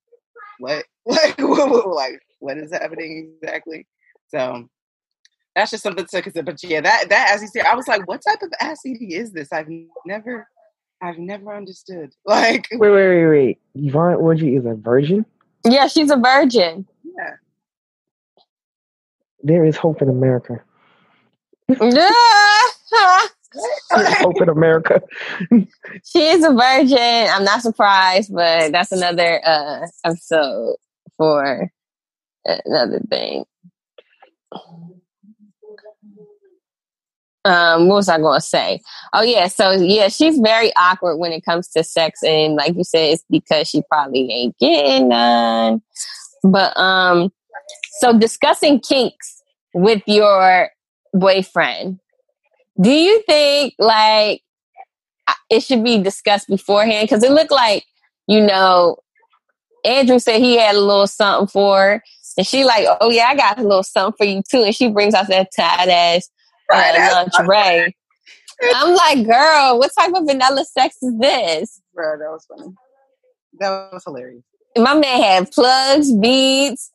what? 0.59 0.85
Like, 1.07 1.37
like 1.39 2.19
what 2.39 2.57
is 2.57 2.71
happening 2.71 3.35
exactly? 3.41 3.85
So 4.29 4.67
that's 5.55 5.69
just 5.69 5.83
something 5.83 6.05
to 6.05 6.21
consider. 6.21 6.43
But 6.43 6.63
yeah, 6.63 6.81
that 6.81 7.09
that 7.09 7.31
as 7.33 7.41
you 7.43 7.47
said, 7.47 7.65
I 7.65 7.75
was 7.75 7.87
like, 7.87 8.07
what 8.07 8.21
type 8.27 8.41
of 8.41 8.51
ass 8.59 8.85
eating 8.85 9.11
is 9.11 9.31
this? 9.31 9.53
I've 9.53 9.69
never, 10.05 10.47
I've 11.01 11.19
never 11.19 11.55
understood. 11.55 12.11
Like, 12.25 12.67
wait, 12.71 12.89
wait, 12.89 13.07
wait, 13.07 13.27
wait. 13.27 13.59
Yvonne 13.75 14.17
Orji 14.17 14.57
is 14.57 14.65
a 14.65 14.73
virgin. 14.73 15.25
Yeah, 15.63 15.87
she's 15.87 16.09
a 16.09 16.17
virgin. 16.17 16.87
There 19.45 19.63
is 19.63 19.77
hope 19.77 20.01
in 20.01 20.09
America. 20.09 20.59
Hope 21.79 21.93
in 24.41 24.49
America. 24.49 25.03
she 26.03 26.27
is 26.29 26.43
a 26.43 26.51
virgin. 26.51 27.29
I'm 27.31 27.43
not 27.43 27.61
surprised, 27.61 28.33
but 28.33 28.71
that's 28.71 28.91
another 28.91 29.39
uh 29.45 29.85
episode 30.03 30.77
for 31.17 31.69
another 32.43 33.01
thing. 33.07 33.45
Um, 37.45 37.87
what 37.87 37.97
was 37.97 38.09
I 38.09 38.17
going 38.17 38.39
to 38.39 38.45
say? 38.45 38.81
Oh 39.13 39.21
yeah, 39.21 39.47
so 39.47 39.73
yeah, 39.73 40.07
she's 40.07 40.39
very 40.39 40.73
awkward 40.75 41.17
when 41.17 41.31
it 41.31 41.45
comes 41.45 41.67
to 41.69 41.83
sex, 41.83 42.23
and 42.23 42.55
like 42.55 42.75
you 42.75 42.83
said, 42.83 43.13
it's 43.13 43.23
because 43.29 43.69
she 43.69 43.83
probably 43.91 44.27
ain't 44.31 44.57
getting 44.57 45.09
none. 45.09 45.83
But 46.43 46.75
um, 46.75 47.31
so 47.99 48.17
discussing 48.17 48.79
kinks 48.79 49.34
with 49.75 50.01
your 50.07 50.69
boyfriend, 51.13 51.99
do 52.81 52.89
you 52.89 53.21
think 53.23 53.75
like 53.77 54.41
it 55.49 55.61
should 55.61 55.83
be 55.83 56.01
discussed 56.01 56.47
beforehand? 56.47 57.07
Because 57.07 57.23
it 57.23 57.31
looked 57.31 57.51
like 57.51 57.83
you 58.27 58.41
know, 58.41 58.97
Andrew 59.83 60.17
said 60.17 60.39
he 60.39 60.57
had 60.57 60.75
a 60.75 60.79
little 60.79 61.05
something 61.05 61.47
for 61.47 61.77
her, 61.77 62.03
and 62.37 62.47
she 62.47 62.63
like, 62.63 62.87
oh 63.01 63.11
yeah, 63.11 63.27
I 63.27 63.35
got 63.35 63.59
a 63.59 63.63
little 63.63 63.83
something 63.83 64.17
for 64.17 64.25
you 64.25 64.41
too, 64.49 64.63
and 64.63 64.75
she 64.75 64.89
brings 64.89 65.13
out 65.13 65.27
that 65.27 65.49
tight 65.55 65.89
ass 65.89 66.29
Right, 66.69 66.95
uh, 66.95 67.25
lingerie. 67.37 67.95
I'm 68.73 68.95
like, 68.95 69.25
girl, 69.25 69.79
what 69.79 69.91
type 69.97 70.13
of 70.15 70.25
vanilla 70.25 70.65
sex 70.65 70.97
is 71.01 71.13
this? 71.19 71.81
Bro, 71.93 72.19
that 72.19 72.31
was 72.31 72.45
funny. 72.45 72.73
That 73.59 73.89
was 73.93 74.03
hilarious. 74.03 74.43
My 74.77 74.93
man 74.93 75.21
had 75.21 75.51
plugs, 75.51 76.11
beads, 76.13 76.91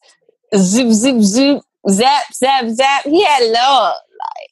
zoop, 0.57 0.93
zoop, 0.93 1.23
zoop, 1.23 1.63
zap, 1.89 2.33
zap, 2.35 2.69
zap. 2.69 3.05
He 3.05 3.25
had 3.25 3.55
all. 3.59 3.89
Like, 3.89 4.51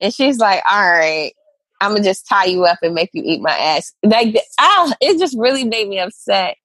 and 0.00 0.14
she's 0.14 0.38
like, 0.38 0.62
all 0.70 0.90
right, 0.90 1.32
I'm 1.80 1.92
gonna 1.92 2.04
just 2.04 2.28
tie 2.28 2.46
you 2.46 2.64
up 2.64 2.78
and 2.82 2.94
make 2.94 3.10
you 3.12 3.22
eat 3.24 3.40
my 3.40 3.56
ass. 3.56 3.92
Like, 4.02 4.36
ah, 4.60 4.92
it 5.00 5.18
just 5.18 5.36
really 5.38 5.64
made 5.64 5.88
me 5.88 5.98
upset 5.98 6.56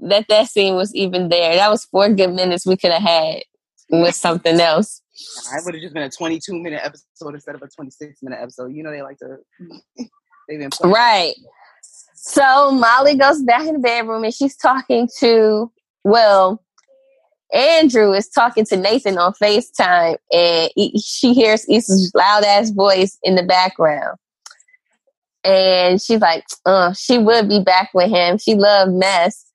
that 0.00 0.26
that 0.28 0.48
scene 0.48 0.74
was 0.74 0.94
even 0.94 1.28
there. 1.28 1.56
That 1.56 1.70
was 1.70 1.84
four 1.84 2.08
good 2.08 2.32
minutes 2.32 2.66
we 2.66 2.76
could 2.76 2.92
have 2.92 3.02
had 3.02 3.42
with 3.90 4.14
something 4.14 4.60
else. 4.60 5.02
I 5.52 5.56
would 5.64 5.74
have 5.74 5.82
just 5.82 5.94
been 5.94 6.04
a 6.04 6.10
22 6.10 6.54
minute 6.54 6.80
episode 6.84 7.34
instead 7.34 7.54
of 7.54 7.62
a 7.62 7.68
26 7.68 8.22
minute 8.22 8.38
episode. 8.40 8.72
You 8.72 8.82
know, 8.82 8.90
they 8.90 9.02
like 9.02 9.18
to, 9.18 9.38
they've 10.48 10.58
been 10.58 10.70
playing. 10.70 10.94
Right. 10.94 11.34
So 12.14 12.70
Molly 12.72 13.16
goes 13.16 13.42
back 13.42 13.66
in 13.66 13.74
the 13.74 13.78
bedroom 13.78 14.24
and 14.24 14.34
she's 14.34 14.56
talking 14.56 15.08
to, 15.18 15.72
well, 16.04 16.62
Andrew 17.52 18.12
is 18.12 18.28
talking 18.28 18.64
to 18.66 18.76
Nathan 18.76 19.18
on 19.18 19.32
FaceTime 19.32 20.16
and 20.32 20.70
he, 20.74 20.98
she 20.98 21.32
hears 21.32 21.64
Issa's 21.68 22.12
loud 22.14 22.44
ass 22.44 22.70
voice 22.70 23.18
in 23.22 23.36
the 23.36 23.42
background. 23.42 24.18
And 25.44 26.00
she's 26.02 26.20
like, 26.20 26.44
oh, 26.66 26.92
she 26.92 27.16
would 27.16 27.48
be 27.48 27.62
back 27.62 27.90
with 27.94 28.10
him. 28.10 28.38
She 28.38 28.54
loved 28.54 28.92
mess. 28.92 29.46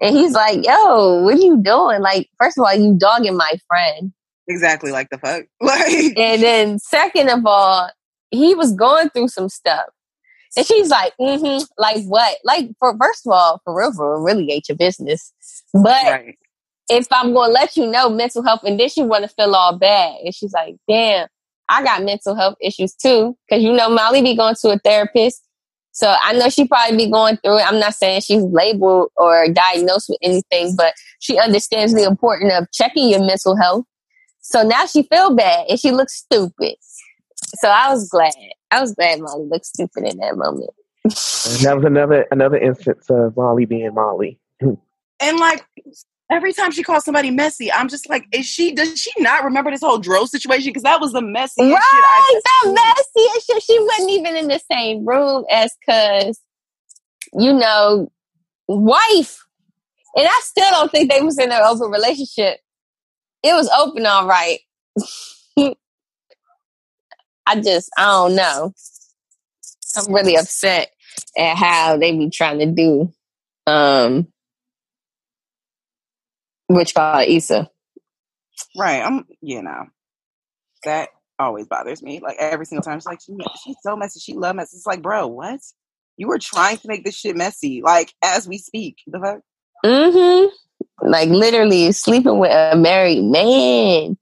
And 0.00 0.16
he's 0.16 0.32
like, 0.32 0.64
yo, 0.64 1.22
what 1.22 1.34
are 1.34 1.40
you 1.40 1.60
doing? 1.60 2.00
Like, 2.00 2.30
first 2.38 2.56
of 2.56 2.64
all, 2.64 2.74
you 2.74 2.96
dogging 2.96 3.36
my 3.36 3.58
friend. 3.66 4.12
Exactly 4.48 4.92
like 4.92 5.10
the 5.10 5.18
fuck. 5.18 5.44
Like, 5.60 6.16
And 6.16 6.42
then 6.42 6.78
second 6.78 7.28
of 7.30 7.44
all, 7.44 7.90
he 8.30 8.54
was 8.54 8.72
going 8.72 9.10
through 9.10 9.28
some 9.28 9.48
stuff. 9.48 9.86
And 10.56 10.66
she's 10.66 10.88
like, 10.88 11.12
mm-hmm, 11.20 11.64
like 11.78 12.04
what? 12.06 12.38
Like 12.44 12.70
for 12.78 12.96
first 12.98 13.26
of 13.26 13.32
all, 13.32 13.60
for 13.64 13.76
real, 13.76 13.92
for 13.92 14.14
real, 14.14 14.22
really 14.22 14.50
ain't 14.52 14.68
your 14.68 14.76
business. 14.76 15.32
But 15.72 16.04
right. 16.04 16.38
If 16.90 17.06
I'm 17.10 17.32
gonna 17.32 17.52
let 17.52 17.76
you 17.76 17.86
know 17.86 18.10
mental 18.10 18.42
health, 18.42 18.60
and 18.64 18.78
then 18.78 18.88
she 18.88 19.02
wanna 19.02 19.28
feel 19.28 19.54
all 19.54 19.78
bad. 19.78 20.16
And 20.24 20.34
she's 20.34 20.52
like, 20.52 20.76
damn, 20.88 21.28
I 21.68 21.82
got 21.82 22.02
mental 22.02 22.34
health 22.34 22.56
issues 22.60 22.94
too. 22.94 23.36
Cause 23.48 23.62
you 23.62 23.72
know 23.72 23.88
Molly 23.88 24.22
be 24.22 24.36
going 24.36 24.56
to 24.56 24.70
a 24.70 24.78
therapist. 24.78 25.42
So 25.92 26.14
I 26.20 26.32
know 26.34 26.48
she 26.48 26.66
probably 26.66 26.96
be 26.96 27.10
going 27.10 27.36
through 27.38 27.58
it. 27.58 27.66
I'm 27.66 27.80
not 27.80 27.94
saying 27.94 28.22
she's 28.22 28.42
labeled 28.42 29.10
or 29.16 29.48
diagnosed 29.48 30.08
with 30.08 30.18
anything, 30.22 30.74
but 30.76 30.94
she 31.18 31.38
understands 31.38 31.94
the 31.94 32.04
importance 32.04 32.52
of 32.54 32.70
checking 32.72 33.08
your 33.08 33.24
mental 33.24 33.56
health. 33.56 33.84
So 34.40 34.62
now 34.62 34.86
she 34.86 35.02
feel 35.04 35.34
bad 35.34 35.66
and 35.68 35.78
she 35.78 35.90
looks 35.90 36.14
stupid. 36.14 36.76
So 37.60 37.68
I 37.68 37.90
was 37.90 38.08
glad. 38.08 38.32
I 38.70 38.80
was 38.80 38.94
glad 38.94 39.20
Molly 39.20 39.46
looked 39.46 39.66
stupid 39.66 40.04
in 40.04 40.18
that 40.18 40.36
moment. 40.36 40.70
That 41.04 41.72
was 41.76 41.84
another 41.84 42.26
another 42.30 42.58
instance 42.58 43.06
of 43.10 43.36
Molly 43.36 43.64
being 43.64 43.94
Molly. 43.94 44.38
And 44.60 45.38
like, 45.38 45.64
every 46.30 46.52
time 46.52 46.70
she 46.70 46.82
calls 46.82 47.04
somebody 47.04 47.30
messy, 47.30 47.70
I'm 47.72 47.88
just 47.88 48.08
like, 48.08 48.24
is 48.32 48.46
she, 48.46 48.72
does 48.72 48.98
she 48.98 49.10
not 49.18 49.44
remember 49.44 49.70
this 49.70 49.80
whole 49.80 49.98
Dro 49.98 50.24
situation? 50.26 50.70
Because 50.70 50.84
that 50.84 51.00
was 51.00 51.12
the 51.12 51.20
messiest 51.20 51.56
shit 51.56 51.72
Right, 51.72 52.40
I've 52.64 52.74
that 52.74 52.94
messy 53.16 53.28
and 53.32 53.42
shit. 53.42 53.62
She 53.62 53.78
wasn't 53.80 54.10
even 54.10 54.36
in 54.36 54.48
the 54.48 54.60
same 54.70 55.04
room 55.06 55.44
as 55.50 55.72
cuz 55.88 56.40
you 57.32 57.52
know 57.52 58.10
wife. 58.68 59.44
And 60.16 60.26
I 60.26 60.40
still 60.42 60.70
don't 60.70 60.90
think 60.90 61.10
they 61.10 61.22
was 61.22 61.38
in 61.38 61.52
an 61.52 61.62
open 61.62 61.90
relationship. 61.90 62.58
It 63.42 63.52
was 63.52 63.70
open 63.78 64.06
all 64.06 64.26
right. 64.26 64.58
I 67.46 67.60
just 67.60 67.90
I 67.96 68.04
don't 68.04 68.36
know. 68.36 68.72
I'm 69.96 70.12
really 70.12 70.36
upset 70.36 70.90
at 71.36 71.56
how 71.56 71.96
they 71.96 72.16
be 72.16 72.30
trying 72.30 72.58
to 72.60 72.66
do 72.66 73.12
um 73.66 74.26
which 76.70 76.94
called 76.94 77.28
Issa. 77.28 77.68
Right. 78.76 79.02
I'm 79.02 79.26
you 79.40 79.62
know. 79.62 79.86
That 80.84 81.08
always 81.38 81.66
bothers 81.66 82.02
me. 82.02 82.20
Like 82.20 82.36
every 82.38 82.66
single 82.66 82.82
time 82.82 82.98
she's 82.98 83.06
like, 83.06 83.20
she, 83.20 83.32
she's 83.64 83.76
so 83.82 83.96
messy, 83.96 84.20
she 84.20 84.34
love 84.34 84.56
messy. 84.56 84.76
It's 84.76 84.86
like, 84.86 85.02
bro, 85.02 85.26
what? 85.26 85.60
You 86.16 86.28
were 86.28 86.38
trying 86.38 86.76
to 86.78 86.88
make 86.88 87.04
this 87.04 87.16
shit 87.16 87.36
messy, 87.36 87.82
like 87.82 88.12
as 88.22 88.46
we 88.46 88.58
speak. 88.58 88.98
The 89.06 89.18
fuck? 89.18 89.40
Mm-hmm. 89.84 91.08
Like 91.08 91.28
literally 91.28 91.92
sleeping 91.92 92.38
with 92.38 92.52
a 92.52 92.76
married 92.76 93.24
man. 93.24 94.16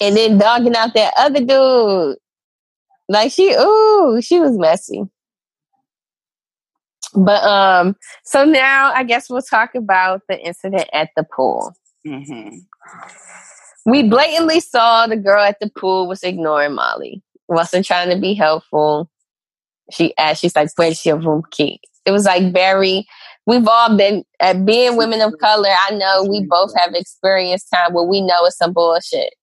And 0.00 0.16
then 0.16 0.38
dogging 0.38 0.76
out 0.76 0.94
that 0.94 1.12
other 1.18 1.44
dude. 1.44 2.16
Like 3.08 3.32
she, 3.32 3.52
ooh, 3.52 4.20
she 4.22 4.38
was 4.38 4.56
messy. 4.56 5.02
But 7.14 7.42
um, 7.42 7.96
so 8.24 8.44
now 8.44 8.92
I 8.94 9.04
guess 9.04 9.28
we'll 9.28 9.42
talk 9.42 9.74
about 9.74 10.22
the 10.28 10.38
incident 10.38 10.88
at 10.92 11.10
the 11.16 11.24
pool. 11.24 11.74
Mm-hmm. 12.06 12.58
We 13.86 14.08
blatantly 14.08 14.60
saw 14.60 15.06
the 15.06 15.16
girl 15.16 15.42
at 15.42 15.58
the 15.60 15.70
pool 15.70 16.06
was 16.06 16.22
ignoring 16.22 16.74
Molly, 16.74 17.22
wasn't 17.48 17.86
trying 17.86 18.10
to 18.10 18.20
be 18.20 18.34
helpful. 18.34 19.10
She 19.90 20.16
asked, 20.18 20.40
she's 20.40 20.54
like, 20.54 20.68
"Where's 20.76 21.04
your 21.04 21.16
room 21.16 21.42
key?" 21.50 21.80
It 22.06 22.12
was 22.12 22.26
like 22.26 22.52
very. 22.52 23.06
We've 23.46 23.66
all 23.66 23.96
been 23.96 24.24
at 24.38 24.64
being 24.64 24.96
women 24.96 25.20
of 25.20 25.34
color. 25.40 25.70
I 25.70 25.94
know 25.94 26.26
we 26.28 26.46
both 26.48 26.72
have 26.76 26.94
experienced 26.94 27.68
time 27.74 27.94
where 27.94 28.04
we 28.04 28.20
know 28.20 28.44
it's 28.44 28.58
some 28.58 28.72
bullshit. 28.72 29.34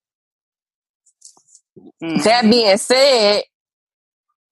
Mm-hmm. 2.02 2.22
That 2.22 2.42
being 2.44 2.76
said, 2.78 3.42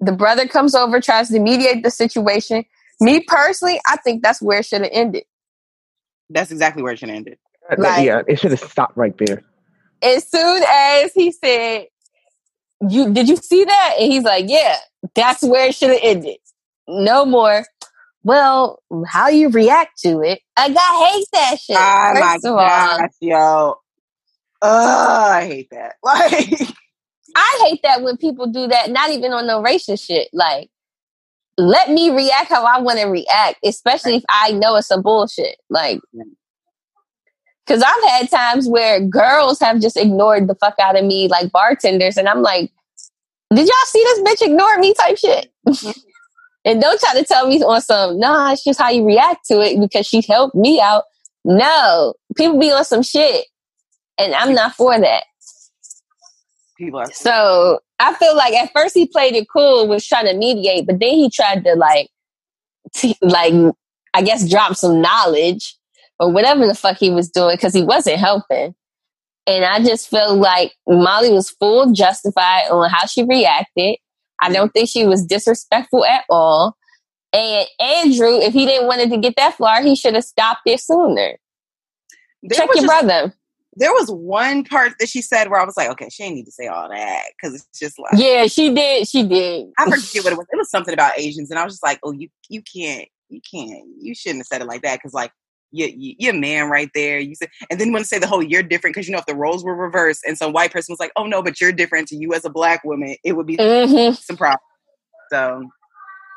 the 0.00 0.12
brother 0.12 0.46
comes 0.46 0.74
over, 0.74 1.00
tries 1.00 1.28
to 1.30 1.38
mediate 1.38 1.82
the 1.82 1.90
situation. 1.90 2.64
Me 3.00 3.20
personally, 3.20 3.80
I 3.86 3.96
think 3.96 4.22
that's 4.22 4.40
where 4.40 4.60
it 4.60 4.64
should 4.66 4.82
have 4.82 4.90
ended. 4.92 5.24
That's 6.30 6.50
exactly 6.50 6.82
where 6.82 6.92
it 6.92 6.98
should 6.98 7.08
have 7.08 7.16
ended. 7.16 7.38
Like, 7.76 8.04
yeah, 8.06 8.22
it 8.26 8.38
should 8.38 8.52
have 8.52 8.60
stopped 8.60 8.96
right 8.96 9.16
there. 9.18 9.42
As 10.02 10.28
soon 10.28 10.62
as 10.68 11.12
he 11.14 11.32
said, 11.32 11.86
"You 12.88 13.12
did 13.12 13.28
you 13.28 13.36
see 13.36 13.64
that?" 13.64 13.96
and 13.98 14.12
he's 14.12 14.22
like, 14.22 14.44
"Yeah, 14.48 14.76
that's 15.14 15.42
where 15.42 15.68
it 15.68 15.74
should 15.74 15.90
have 15.90 16.00
ended. 16.02 16.38
No 16.86 17.24
more." 17.24 17.64
Well, 18.22 18.82
how 19.06 19.28
you 19.28 19.50
react 19.50 20.00
to 20.00 20.20
it? 20.20 20.40
I 20.56 20.68
got 20.70 21.12
hate 21.12 21.26
that 21.32 21.60
shit. 21.60 21.76
Oh 21.76 22.14
my 22.14 22.38
gosh, 22.42 23.10
yo. 23.20 23.76
Oh, 24.62 25.30
I 25.30 25.44
hate 25.46 25.68
that. 25.70 25.94
Like 26.02 26.60
I 27.36 27.66
hate 27.68 27.80
that 27.82 28.02
when 28.02 28.16
people 28.16 28.46
do 28.46 28.66
that, 28.66 28.90
not 28.90 29.10
even 29.10 29.32
on 29.32 29.46
the 29.46 29.54
racist 29.54 30.06
shit. 30.06 30.28
Like, 30.32 30.70
let 31.58 31.90
me 31.90 32.10
react 32.10 32.50
how 32.50 32.64
I 32.64 32.80
want 32.80 32.98
to 32.98 33.06
react, 33.06 33.58
especially 33.64 34.16
if 34.16 34.24
I 34.28 34.52
know 34.52 34.76
it's 34.76 34.88
some 34.88 35.02
bullshit. 35.02 35.56
Like, 35.70 36.00
because 37.66 37.82
I've 37.82 38.10
had 38.10 38.30
times 38.30 38.68
where 38.68 39.00
girls 39.00 39.58
have 39.60 39.80
just 39.80 39.96
ignored 39.96 40.48
the 40.48 40.54
fuck 40.54 40.74
out 40.80 40.98
of 40.98 41.04
me, 41.04 41.28
like 41.28 41.50
bartenders, 41.52 42.16
and 42.16 42.28
I'm 42.28 42.42
like, 42.42 42.70
did 43.54 43.66
y'all 43.66 43.74
see 43.86 44.02
this 44.04 44.20
bitch 44.20 44.46
ignore 44.46 44.78
me 44.78 44.92
type 44.94 45.18
shit? 45.18 45.50
Mm-hmm. 45.66 45.90
and 46.64 46.80
don't 46.80 47.00
try 47.00 47.14
to 47.14 47.24
tell 47.24 47.46
me 47.46 47.62
on 47.62 47.80
some, 47.80 48.18
nah, 48.18 48.52
it's 48.52 48.64
just 48.64 48.80
how 48.80 48.90
you 48.90 49.06
react 49.06 49.46
to 49.46 49.60
it 49.60 49.80
because 49.80 50.06
she 50.06 50.22
helped 50.28 50.54
me 50.54 50.80
out. 50.80 51.04
No, 51.44 52.14
people 52.36 52.58
be 52.58 52.72
on 52.72 52.84
some 52.84 53.02
shit, 53.02 53.46
and 54.18 54.34
I'm 54.34 54.52
not 54.52 54.74
for 54.74 54.98
that 54.98 55.24
people 56.76 57.00
are. 57.00 57.10
So 57.12 57.80
I 57.98 58.14
feel 58.14 58.36
like 58.36 58.54
at 58.54 58.70
first 58.72 58.94
he 58.94 59.06
played 59.06 59.34
it 59.34 59.46
cool, 59.52 59.88
was 59.88 60.06
trying 60.06 60.26
to 60.26 60.34
mediate, 60.34 60.86
but 60.86 61.00
then 61.00 61.10
he 61.10 61.30
tried 61.30 61.64
to 61.64 61.74
like, 61.74 62.08
t- 62.94 63.16
like 63.20 63.54
I 64.14 64.22
guess 64.22 64.48
drop 64.48 64.76
some 64.76 65.00
knowledge 65.00 65.76
or 66.18 66.32
whatever 66.32 66.66
the 66.66 66.74
fuck 66.74 66.96
he 66.96 67.10
was 67.10 67.28
doing 67.28 67.56
because 67.56 67.74
he 67.74 67.82
wasn't 67.82 68.18
helping. 68.18 68.74
And 69.46 69.64
I 69.64 69.78
just 69.82 70.08
feel 70.08 70.34
like 70.36 70.72
Molly 70.88 71.30
was 71.30 71.50
full 71.50 71.92
justified 71.92 72.68
on 72.70 72.90
how 72.90 73.06
she 73.06 73.22
reacted. 73.22 73.96
I 74.40 74.52
don't 74.52 74.72
think 74.72 74.88
she 74.88 75.06
was 75.06 75.24
disrespectful 75.24 76.04
at 76.04 76.24
all. 76.28 76.76
And 77.32 77.66
Andrew, 77.78 78.38
if 78.38 78.52
he 78.52 78.66
didn't 78.66 78.88
want 78.88 79.00
to 79.08 79.18
get 79.18 79.34
that 79.36 79.56
far, 79.56 79.82
he 79.82 79.94
should 79.94 80.14
have 80.14 80.24
stopped 80.24 80.62
it 80.66 80.80
sooner. 80.80 81.36
There 82.42 82.56
Check 82.58 82.68
your 82.74 82.84
just, 82.84 82.86
brother 82.86 83.34
there 83.76 83.92
was 83.92 84.10
one 84.10 84.64
part 84.64 84.94
that 84.98 85.08
she 85.08 85.20
said 85.20 85.50
where 85.50 85.60
I 85.60 85.64
was 85.64 85.76
like, 85.76 85.90
okay, 85.90 86.08
she 86.08 86.22
didn't 86.22 86.36
need 86.36 86.46
to 86.46 86.52
say 86.52 86.66
all 86.66 86.88
that 86.88 87.24
because 87.36 87.54
it's 87.54 87.78
just 87.78 87.98
like, 87.98 88.12
yeah, 88.16 88.46
she 88.46 88.74
did, 88.74 89.06
she 89.06 89.22
did. 89.22 89.68
I 89.78 89.84
forget 89.90 90.24
what 90.24 90.32
it 90.32 90.38
was. 90.38 90.46
It 90.50 90.56
was 90.56 90.70
something 90.70 90.94
about 90.94 91.18
Asians, 91.18 91.50
and 91.50 91.58
I 91.58 91.64
was 91.64 91.74
just 91.74 91.84
like, 91.84 92.00
oh, 92.02 92.12
you 92.12 92.28
you 92.48 92.62
can't, 92.62 93.08
you 93.28 93.40
can't, 93.48 93.84
you 94.00 94.14
shouldn't 94.14 94.40
have 94.40 94.46
said 94.46 94.62
it 94.62 94.66
like 94.66 94.82
that 94.82 94.96
because 94.96 95.14
like. 95.14 95.32
You, 95.72 95.92
you, 95.94 96.14
you're 96.18 96.34
a 96.34 96.38
man 96.38 96.70
right 96.70 96.88
there. 96.94 97.18
You 97.18 97.34
said, 97.34 97.50
and 97.68 97.78
then 97.78 97.92
want 97.92 98.04
to 98.04 98.08
say 98.08 98.20
the 98.20 98.26
whole 98.26 98.40
you're 98.40 98.62
different 98.62 98.94
because 98.94 99.08
you 99.08 99.12
know 99.12 99.18
if 99.18 99.26
the 99.26 99.34
roles 99.34 99.64
were 99.64 99.74
reversed 99.74 100.22
and 100.24 100.38
some 100.38 100.52
white 100.52 100.72
person 100.72 100.92
was 100.92 101.00
like, 101.00 101.10
oh 101.16 101.26
no, 101.26 101.42
but 101.42 101.60
you're 101.60 101.72
different 101.72 102.06
to 102.08 102.16
you 102.16 102.32
as 102.32 102.44
a 102.44 102.48
black 102.48 102.84
woman, 102.84 103.16
it 103.24 103.32
would 103.32 103.46
be 103.46 103.56
mm-hmm. 103.56 104.14
some 104.14 104.36
problem. 104.36 104.60
So 105.30 105.68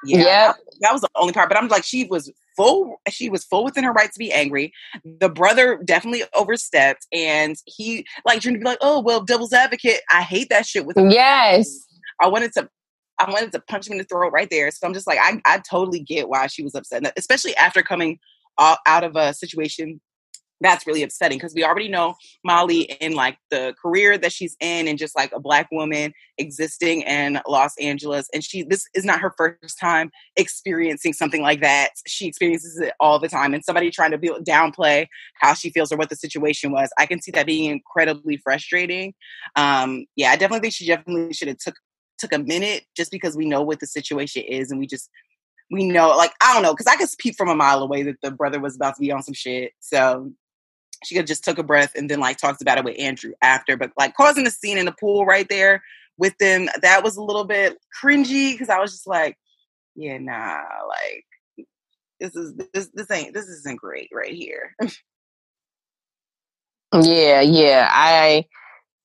yeah, 0.04 0.18
yep. 0.18 0.56
That, 0.82 0.92
was 0.94 1.02
the 1.02 1.10
only 1.16 1.34
part. 1.34 1.50
But 1.50 1.58
I'm 1.58 1.68
like, 1.68 1.84
she 1.84 2.06
was 2.06 2.32
full 2.56 2.98
she 3.10 3.30
was 3.30 3.46
full 3.46 3.64
within 3.64 3.84
her 3.84 3.94
right 3.94 4.12
to 4.12 4.20
be 4.20 4.32
angry. 4.34 4.74
The 5.04 5.30
brother 5.30 5.82
definitely 5.84 6.24
overstepped 6.36 7.08
and 7.14 7.56
he 7.66 8.06
like 8.26 8.42
trying 8.42 8.56
to 8.56 8.60
be 8.60 8.66
like, 8.66 8.80
oh 8.82 9.00
well, 9.00 9.22
devil's 9.22 9.54
advocate. 9.54 10.02
I 10.12 10.22
hate 10.22 10.50
that 10.50 10.66
shit 10.66 10.86
with 10.86 10.98
him. 10.98 11.10
Yes. 11.10 11.88
I 12.22 12.28
wanted 12.28 12.52
to 12.54 12.70
I 13.20 13.30
wanted 13.30 13.52
to 13.52 13.60
punch 13.60 13.88
him 13.88 13.94
in 13.94 13.98
the 13.98 14.04
throat 14.06 14.32
right 14.32 14.50
there. 14.50 14.72
So 14.72 14.88
I'm 14.88 14.94
just 14.94 15.08
like, 15.08 15.20
I, 15.22 15.42
I 15.46 15.62
totally 15.70 16.00
get 16.00 16.30
why 16.30 16.48
she 16.48 16.64
was 16.64 16.74
upset, 16.74 17.12
especially 17.18 17.56
after 17.58 17.84
coming 17.84 18.18
out 18.60 19.04
of 19.04 19.16
a 19.16 19.34
situation 19.34 20.02
that's 20.62 20.86
really 20.86 21.04
upsetting 21.04 21.38
because 21.38 21.54
we 21.54 21.64
already 21.64 21.88
know 21.88 22.16
Molly 22.44 22.82
in 22.82 23.14
like 23.14 23.38
the 23.50 23.74
career 23.82 24.18
that 24.18 24.32
she's 24.32 24.56
in 24.60 24.88
and 24.88 24.98
just 24.98 25.16
like 25.16 25.32
a 25.32 25.40
black 25.40 25.70
woman 25.72 26.14
existing 26.38 27.02
in 27.02 27.40
Los 27.48 27.74
Angeles 27.80 28.28
and 28.34 28.44
she 28.44 28.64
this 28.64 28.86
is 28.94 29.06
not 29.06 29.20
her 29.20 29.34
first 29.38 29.80
time 29.80 30.10
experiencing 30.36 31.14
something 31.14 31.42
like 31.42 31.62
that. 31.62 31.90
She 32.08 32.28
experiences 32.28 32.80
it 32.80 32.94
all 33.00 33.20
the 33.20 33.30
time 33.30 33.54
and 33.54 33.64
somebody 33.64 33.90
trying 33.90 34.12
to 34.12 34.18
be, 34.18 34.30
downplay 34.48 35.08
how 35.40 35.54
she 35.54 35.70
feels 35.70 35.92
or 35.92 35.98
what 35.98 36.10
the 36.10 36.16
situation 36.16 36.72
was. 36.72 36.90
I 36.98 37.06
can 37.06 37.22
see 37.22 37.32
that 37.32 37.46
being 37.46 37.72
incredibly 37.72 38.38
frustrating. 38.38 39.14
Um 39.56 40.06
yeah, 40.16 40.32
I 40.32 40.36
definitely 40.36 40.62
think 40.62 40.74
she 40.74 40.88
definitely 40.88 41.34
should 41.34 41.48
have 41.48 41.58
took 41.58 41.76
took 42.18 42.34
a 42.34 42.40
minute 42.40 42.84
just 42.98 43.12
because 43.12 43.38
we 43.38 43.46
know 43.46 43.62
what 43.62 43.80
the 43.80 43.88
situation 43.88 44.44
is 44.44 44.72
and 44.72 44.80
we 44.80 44.88
just 44.88 45.10
we 45.72 45.86
know 45.88 46.10
like 46.10 46.34
I 46.42 46.54
don't 46.54 46.64
know 46.64 46.74
because 46.74 46.88
I 46.88 46.96
could 46.96 47.10
peep 47.20 47.36
from 47.36 47.50
a 47.50 47.56
mile 47.56 47.82
away 47.82 48.04
that 48.04 48.16
the 48.22 48.32
brother 48.32 48.60
was 48.60 48.76
about 48.76 48.96
to 48.96 49.02
be 49.02 49.12
on 49.12 49.24
some 49.24 49.34
shit. 49.34 49.72
So 49.80 50.32
she 51.04 51.16
could 51.16 51.28
just 51.28 51.44
took 51.44 51.58
a 51.58 51.64
breath 51.64 51.94
and 51.96 52.10
then 52.10 52.20
like 52.20 52.38
talked 52.38 52.62
about 52.62 52.78
it 52.78 52.84
with 52.84 53.00
Andrew 53.00 53.34
after. 53.42 53.78
But 53.78 53.92
like 53.98 54.16
causing 54.16 54.46
a 54.46 54.52
scene 54.52 54.78
in 54.78 54.86
the 54.86 54.92
pool 54.92 55.26
right 55.26 55.48
there 55.50 55.82
with 56.18 56.38
them, 56.38 56.70
that 56.82 57.04
was 57.04 57.18
a 57.18 57.24
little 57.24 57.46
bit 57.46 57.78
cringy 58.02 58.54
because 58.54 58.70
I 58.70 58.80
was 58.80 58.92
just 58.92 59.08
like, 59.08 59.38
yeah, 59.96 60.18
nah, 60.18 60.62
like 60.88 61.26
this 62.20 62.36
is 62.36 62.54
this 62.74 62.90
this 62.94 63.10
ain't 63.12 63.34
this 63.34 63.48
isn't 63.48 63.80
great 63.80 64.10
right 64.14 64.34
here. 64.34 64.76
yeah, 66.94 67.42
yeah. 67.42 67.90
I 67.92 68.46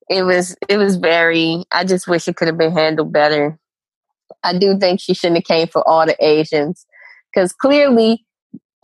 it 0.09 0.23
was 0.23 0.55
it 0.67 0.77
was 0.77 0.97
very 0.97 1.65
I 1.71 1.83
just 1.83 2.07
wish 2.07 2.27
it 2.27 2.35
could 2.35 2.47
have 2.47 2.57
been 2.57 2.73
handled 2.73 3.13
better. 3.13 3.57
I 4.43 4.57
do 4.57 4.77
think 4.77 4.99
she 4.99 5.13
shouldn't 5.13 5.37
have 5.37 5.45
came 5.45 5.67
for 5.67 5.87
all 5.87 6.05
the 6.05 6.15
Asians. 6.23 6.85
Because 7.33 7.51
clearly 7.51 8.25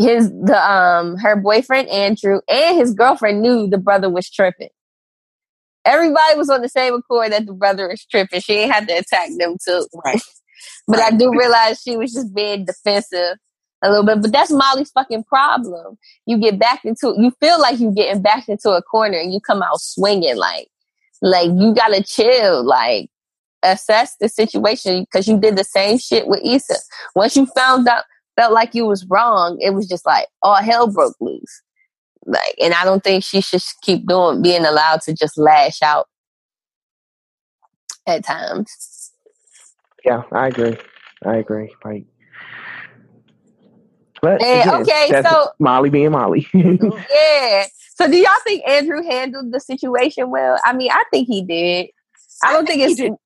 his 0.01 0.29
the 0.29 0.57
um 0.71 1.17
her 1.17 1.35
boyfriend 1.35 1.89
Andrew 1.89 2.41
and 2.49 2.77
his 2.77 2.93
girlfriend 2.93 3.41
knew 3.41 3.67
the 3.67 3.77
brother 3.77 4.09
was 4.09 4.29
tripping. 4.29 4.69
Everybody 5.85 6.37
was 6.37 6.49
on 6.49 6.61
the 6.61 6.69
same 6.69 6.93
accord 6.93 7.31
that 7.31 7.45
the 7.45 7.53
brother 7.53 7.87
was 7.87 8.05
tripping. 8.05 8.41
She 8.41 8.53
ain't 8.53 8.71
had 8.71 8.87
to 8.87 8.93
attack 8.93 9.29
them 9.37 9.57
too. 9.63 9.87
Right. 10.05 10.21
but 10.87 10.99
right. 10.99 11.13
I 11.13 11.17
do 11.17 11.31
realize 11.31 11.81
she 11.81 11.97
was 11.97 12.13
just 12.13 12.33
being 12.33 12.65
defensive 12.65 13.37
a 13.81 13.89
little 13.89 14.05
bit. 14.05 14.21
But 14.21 14.31
that's 14.31 14.51
Molly's 14.51 14.91
fucking 14.91 15.23
problem. 15.23 15.97
You 16.25 16.37
get 16.37 16.59
back 16.59 16.85
into 16.85 17.15
you 17.17 17.31
feel 17.39 17.59
like 17.59 17.79
you 17.79 17.91
getting 17.91 18.21
back 18.21 18.47
into 18.47 18.69
a 18.71 18.81
corner 18.81 19.17
and 19.17 19.33
you 19.33 19.39
come 19.39 19.61
out 19.61 19.81
swinging 19.81 20.37
like 20.37 20.67
like 21.21 21.49
you 21.49 21.73
gotta 21.73 22.03
chill 22.03 22.63
like 22.63 23.09
assess 23.63 24.15
the 24.19 24.27
situation 24.27 25.01
because 25.01 25.27
you 25.27 25.37
did 25.37 25.55
the 25.55 25.63
same 25.63 25.97
shit 25.97 26.27
with 26.27 26.41
Issa. 26.43 26.75
Once 27.15 27.35
you 27.35 27.45
found 27.47 27.87
out 27.87 28.03
felt 28.41 28.53
like 28.53 28.73
you 28.73 28.85
was 28.87 29.05
wrong, 29.05 29.57
it 29.61 29.71
was 29.75 29.87
just 29.87 30.05
like 30.05 30.27
all 30.41 30.55
hell 30.55 30.87
broke 30.87 31.15
loose. 31.21 31.61
Like, 32.25 32.55
and 32.61 32.73
I 32.73 32.83
don't 32.85 33.03
think 33.03 33.23
she 33.23 33.39
should 33.41 33.61
keep 33.83 34.07
doing 34.07 34.41
being 34.41 34.65
allowed 34.65 35.01
to 35.01 35.13
just 35.13 35.37
lash 35.37 35.81
out 35.83 36.07
at 38.07 38.23
times. 38.25 39.11
Yeah, 40.03 40.23
I 40.31 40.47
agree. 40.47 40.75
I 41.23 41.35
agree. 41.37 41.71
Like, 41.85 42.05
But 44.23 44.41
Eh, 44.41 44.61
again, 44.61 44.81
okay, 44.81 45.07
that's 45.11 45.29
so- 45.29 45.49
Molly 45.59 45.89
being 45.91 46.11
Molly. 46.11 46.47
Yeah. 46.53 47.65
So 47.95 48.07
do 48.09 48.17
y'all 48.17 48.31
think 48.43 48.67
Andrew 48.67 49.03
handled 49.03 49.51
the 49.51 49.59
situation 49.59 50.31
well? 50.31 50.57
I 50.65 50.73
mean, 50.73 50.89
I 50.91 51.03
think 51.11 51.27
he 51.27 51.43
did. 51.43 51.89
I 52.43 52.53
don't 52.53 52.65
think, 52.65 52.79
he 52.79 52.85
it's 52.85 53.17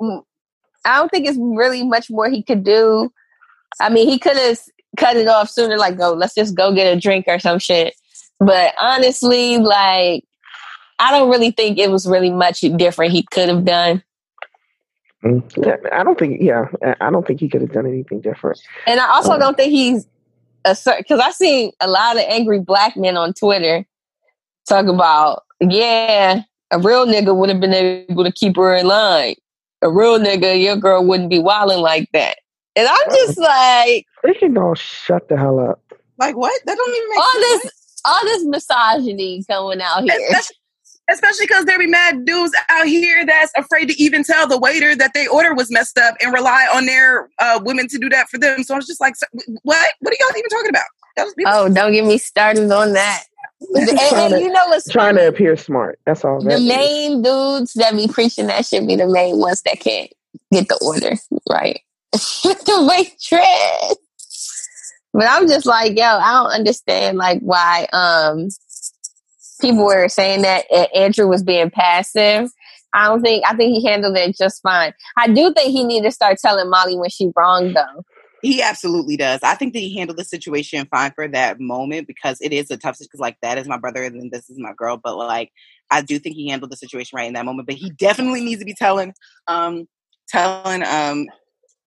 I 0.84 0.98
don't 0.98 1.10
think 1.10 1.26
it's 1.28 1.38
really 1.40 1.84
much 1.84 2.10
more 2.10 2.30
he 2.30 2.44
could 2.44 2.66
do. 2.66 3.10
I 3.80 3.88
mean, 3.90 4.10
he 4.10 4.20
could 4.20 4.36
have 4.36 4.60
cut 4.96 5.18
it 5.18 5.28
off 5.28 5.50
sooner, 5.50 5.78
like 5.78 5.98
go, 5.98 6.14
let's 6.14 6.36
just 6.36 6.56
go 6.56 6.74
get 6.74 6.96
a 6.96 7.00
drink 7.00 7.26
or 7.28 7.40
some 7.40 7.60
shit. 7.60 7.96
But 8.40 8.74
honestly, 8.80 9.58
like 9.58 10.24
I 11.00 11.12
don't 11.12 11.30
really 11.30 11.52
think 11.52 11.78
it 11.78 11.92
was 11.92 12.08
really 12.08 12.32
much 12.32 12.62
different 12.62 13.12
he 13.12 13.24
could 13.32 13.50
have 13.50 13.66
done. 13.66 14.04
Mm, 15.24 15.92
I 15.92 16.04
don't 16.04 16.18
think. 16.20 16.42
Yeah, 16.42 16.68
I- 17.02 17.10
don't 17.10 17.26
think 17.26 17.40
he 17.40 17.50
could 17.50 17.62
have 17.62 17.72
done 17.72 17.88
anything 17.88 18.22
different. 18.22 18.60
And 18.86 19.00
I 19.00 19.08
also 19.16 19.34
Oh. 19.34 19.40
don't 19.40 19.58
think 19.58 19.72
he's 19.72 20.08
a 20.66 20.76
certain 20.76 21.02
because 21.02 21.20
I 21.20 21.32
seen 21.32 21.72
a 21.80 21.88
lot 21.88 22.18
of 22.18 22.24
angry 22.28 22.60
black 22.60 22.96
men 22.96 23.18
on 23.18 23.34
Twitter 23.34 23.86
talk 24.68 24.88
about, 24.88 25.44
yeah, 25.60 26.42
a 26.72 26.80
real 26.80 27.06
nigga 27.06 27.36
would 27.36 27.50
have 27.50 27.60
been 27.60 27.74
able 27.74 28.24
to 28.24 28.32
keep 28.32 28.56
her 28.56 28.76
in 28.76 28.88
line. 28.88 29.36
A 29.82 29.90
real 29.90 30.20
nigga, 30.20 30.60
your 30.62 30.76
girl 30.76 31.04
wouldn't 31.06 31.30
be 31.30 31.40
wilding 31.40 31.80
like 31.80 32.10
that. 32.14 32.38
And 32.76 32.88
I'm 32.88 33.10
just 33.10 33.38
like, 33.38 34.06
They 34.24 34.34
can 34.34 34.58
all 34.58 34.76
shut 34.76 35.28
the 35.30 35.38
hell 35.38 35.60
up. 35.60 35.82
Like 36.18 36.36
what? 36.36 36.60
That 36.66 36.76
don't 36.76 36.96
even 36.96 37.10
make 37.10 37.20
all 37.20 37.42
sense. 37.42 37.64
this, 37.64 38.02
all 38.06 38.24
this 38.24 38.46
misogyny 38.46 39.44
coming 39.50 39.82
out 39.82 40.04
here. 40.04 40.20
Especially- 40.30 40.56
Especially 41.08 41.46
because 41.46 41.66
there 41.66 41.78
be 41.78 41.86
mad 41.86 42.26
dudes 42.26 42.52
out 42.70 42.88
here 42.88 43.24
that's 43.28 43.52
afraid 43.56 43.88
to 43.90 44.02
even 44.02 44.24
tell 44.24 44.48
the 44.48 44.58
waiter 44.58 44.96
that 44.96 45.12
their 45.14 45.30
order 45.30 45.54
was 45.54 45.70
messed 45.72 46.00
up 46.00 46.16
and 46.20 46.34
rely 46.34 46.66
on 46.74 46.88
their 46.88 47.30
uh, 47.38 47.60
women 47.64 47.88
to 47.90 48.00
do 48.00 48.10
that 48.10 48.28
for 48.28 48.40
them. 48.40 48.64
So 48.64 48.74
I 48.74 48.78
was 48.78 48.88
just 48.88 49.00
like, 49.00 49.14
what? 49.62 49.94
What 50.00 50.14
are 50.14 50.18
y'all 50.20 50.36
even 50.36 50.50
talking 50.50 50.70
about? 50.70 50.86
Oh, 51.46 51.70
don't 51.72 51.92
get 51.92 52.06
me 52.06 52.18
started 52.18 52.72
on 52.72 52.94
that. 52.94 53.24
and, 53.76 53.90
and 53.90 54.44
you 54.44 54.52
know 54.52 54.66
what's 54.68 54.92
Trying 54.92 55.16
to 55.18 55.28
appear 55.28 55.56
smart. 55.56 56.00
That's 56.08 56.26
all. 56.26 56.42
the 56.42 56.50
that 56.50 56.60
is. 56.60 56.68
main 56.68 57.22
dudes 57.22 57.74
that 57.74 57.94
be 57.96 58.08
preaching 58.08 58.48
that 58.48 58.66
should 58.66 58.88
be 58.88 58.96
the 58.96 59.08
main 59.08 59.38
ones 59.38 59.62
that 59.62 59.80
can't 59.80 60.12
get 60.52 60.68
the 60.70 60.80
order 60.84 61.16
right. 61.50 61.82
the 62.44 62.86
waitress. 62.88 63.98
But 65.14 65.28
I'm 65.30 65.48
just 65.48 65.66
like, 65.66 65.98
yo, 65.98 66.06
I 66.06 66.34
don't 66.34 66.52
understand 66.52 67.18
like 67.18 67.40
why 67.40 67.88
um 67.94 68.50
people 69.62 69.86
were 69.86 70.10
saying 70.10 70.42
that 70.42 70.66
Andrew 70.94 71.28
was 71.28 71.44
being 71.44 71.70
passive. 71.70 72.50
I 72.94 73.08
don't 73.08 73.22
think 73.22 73.44
I 73.46 73.56
think 73.56 73.76
he 73.76 73.86
handled 73.86 74.18
it 74.18 74.38
just 74.38 74.62
fine. 74.62 74.94
I 75.18 75.28
do 75.28 75.54
think 75.54 75.72
he 75.72 75.84
need 75.84 76.04
to 76.04 76.12
start 76.12 76.38
telling 76.40 76.70
Molly 76.70 76.98
when 76.98 77.10
she 77.10 77.32
wrong 77.36 77.74
though. 77.74 78.04
He 78.42 78.62
absolutely 78.62 79.18
does. 79.18 79.40
I 79.42 79.56
think 79.56 79.74
that 79.74 79.80
he 79.80 79.98
handled 79.98 80.20
the 80.20 80.24
situation 80.24 80.88
fine 80.92 81.12
for 81.16 81.28
that 81.28 81.60
moment 81.60 82.08
because 82.08 82.38
it 82.42 82.54
is 82.54 82.70
a 82.70 82.78
tough 82.78 82.96
situation. 82.96 83.22
Like 83.22 83.38
that 83.42 83.58
is 83.58 83.68
my 83.68 83.78
brother 83.78 84.04
and 84.04 84.20
then 84.20 84.30
this 84.32 84.50
is 84.50 84.60
my 84.60 84.74
girl. 84.78 84.98
But 84.98 85.18
like 85.18 85.52
I 85.90 86.02
do 86.02 86.20
think 86.20 86.36
he 86.36 86.50
handled 86.50 86.72
the 86.72 86.78
situation 86.78 87.16
right 87.16 87.28
in 87.28 87.34
that 87.34 87.46
moment. 87.46 87.68
But 87.68 87.76
he 87.76 87.90
definitely 87.92 88.42
needs 88.42 88.60
to 88.60 88.66
be 88.66 88.76
telling, 88.76 89.14
um, 89.48 89.88
telling, 90.28 90.84
um, 90.84 91.28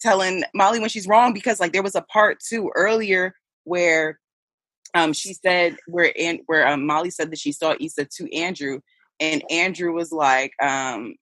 telling 0.00 0.44
Molly 0.54 0.80
when 0.80 0.88
she's 0.88 1.06
wrong 1.08 1.32
because 1.32 1.60
like 1.60 1.72
there 1.72 1.82
was 1.82 1.94
a 1.94 2.02
part 2.02 2.38
too 2.40 2.70
earlier 2.74 3.34
where, 3.64 4.18
um, 4.94 5.12
she 5.12 5.34
said 5.34 5.76
where 5.86 6.12
and 6.18 6.40
where 6.46 6.66
um, 6.66 6.86
Molly 6.86 7.10
said 7.10 7.30
that 7.30 7.38
she 7.38 7.52
saw 7.52 7.74
Issa 7.80 8.06
to 8.16 8.34
Andrew 8.34 8.80
and 9.20 9.42
Andrew 9.50 9.92
was 9.92 10.12
like, 10.12 10.52
um, 10.62 11.14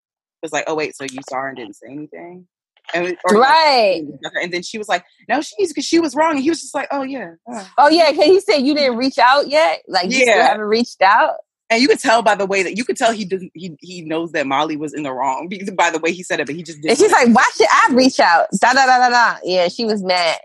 was 0.42 0.52
like, 0.52 0.64
oh 0.66 0.74
wait, 0.74 0.94
so 0.96 1.04
you 1.04 1.18
saw 1.28 1.36
her 1.40 1.48
and 1.48 1.56
didn't 1.56 1.76
say 1.76 1.88
anything. 1.90 2.46
And, 2.94 3.04
like, 3.06 3.18
Right. 3.32 4.02
and 4.40 4.52
then 4.52 4.62
she 4.62 4.78
was 4.78 4.88
like, 4.88 5.04
"No, 5.28 5.40
she's 5.40 5.70
because 5.72 5.84
she 5.84 5.98
was 5.98 6.14
wrong." 6.14 6.34
And 6.36 6.40
he 6.44 6.50
was 6.50 6.60
just 6.60 6.72
like, 6.72 6.86
"Oh 6.92 7.02
yeah." 7.02 7.32
uh." 7.52 7.64
Oh 7.78 7.88
yeah, 7.88 8.12
cause 8.12 8.24
he 8.26 8.38
said 8.40 8.58
you 8.58 8.76
didn't 8.76 8.96
reach 8.96 9.18
out 9.18 9.48
yet. 9.48 9.82
Like 9.88 10.06
you 10.06 10.20
still 10.20 10.36
Yeah. 10.36 10.46
haven't 10.46 10.66
reached 10.66 11.02
out. 11.02 11.34
And 11.68 11.82
you 11.82 11.88
could 11.88 11.98
tell 11.98 12.22
by 12.22 12.36
the 12.36 12.46
way 12.46 12.62
that 12.62 12.76
you 12.76 12.84
could 12.84 12.96
tell 12.96 13.12
he 13.12 13.24
doesn't. 13.24 13.50
He 13.54 13.76
he 13.80 14.02
knows 14.02 14.32
that 14.32 14.46
Molly 14.46 14.76
was 14.76 14.94
in 14.94 15.02
the 15.02 15.12
wrong 15.12 15.48
because 15.48 15.70
by 15.72 15.90
the 15.90 15.98
way 15.98 16.12
he 16.12 16.22
said 16.22 16.40
it, 16.40 16.46
but 16.46 16.54
he 16.54 16.62
just 16.62 16.80
didn't. 16.80 16.90
And 16.90 16.98
she's 16.98 17.12
like, 17.12 17.34
why 17.34 17.44
should 17.56 17.66
I 17.70 17.88
reach 17.92 18.20
out? 18.20 18.46
Da 18.60 18.72
da 18.72 18.86
da 18.86 18.98
da 18.98 19.08
da. 19.08 19.38
Yeah, 19.42 19.68
she 19.68 19.84
was 19.84 20.02
mad. 20.02 20.38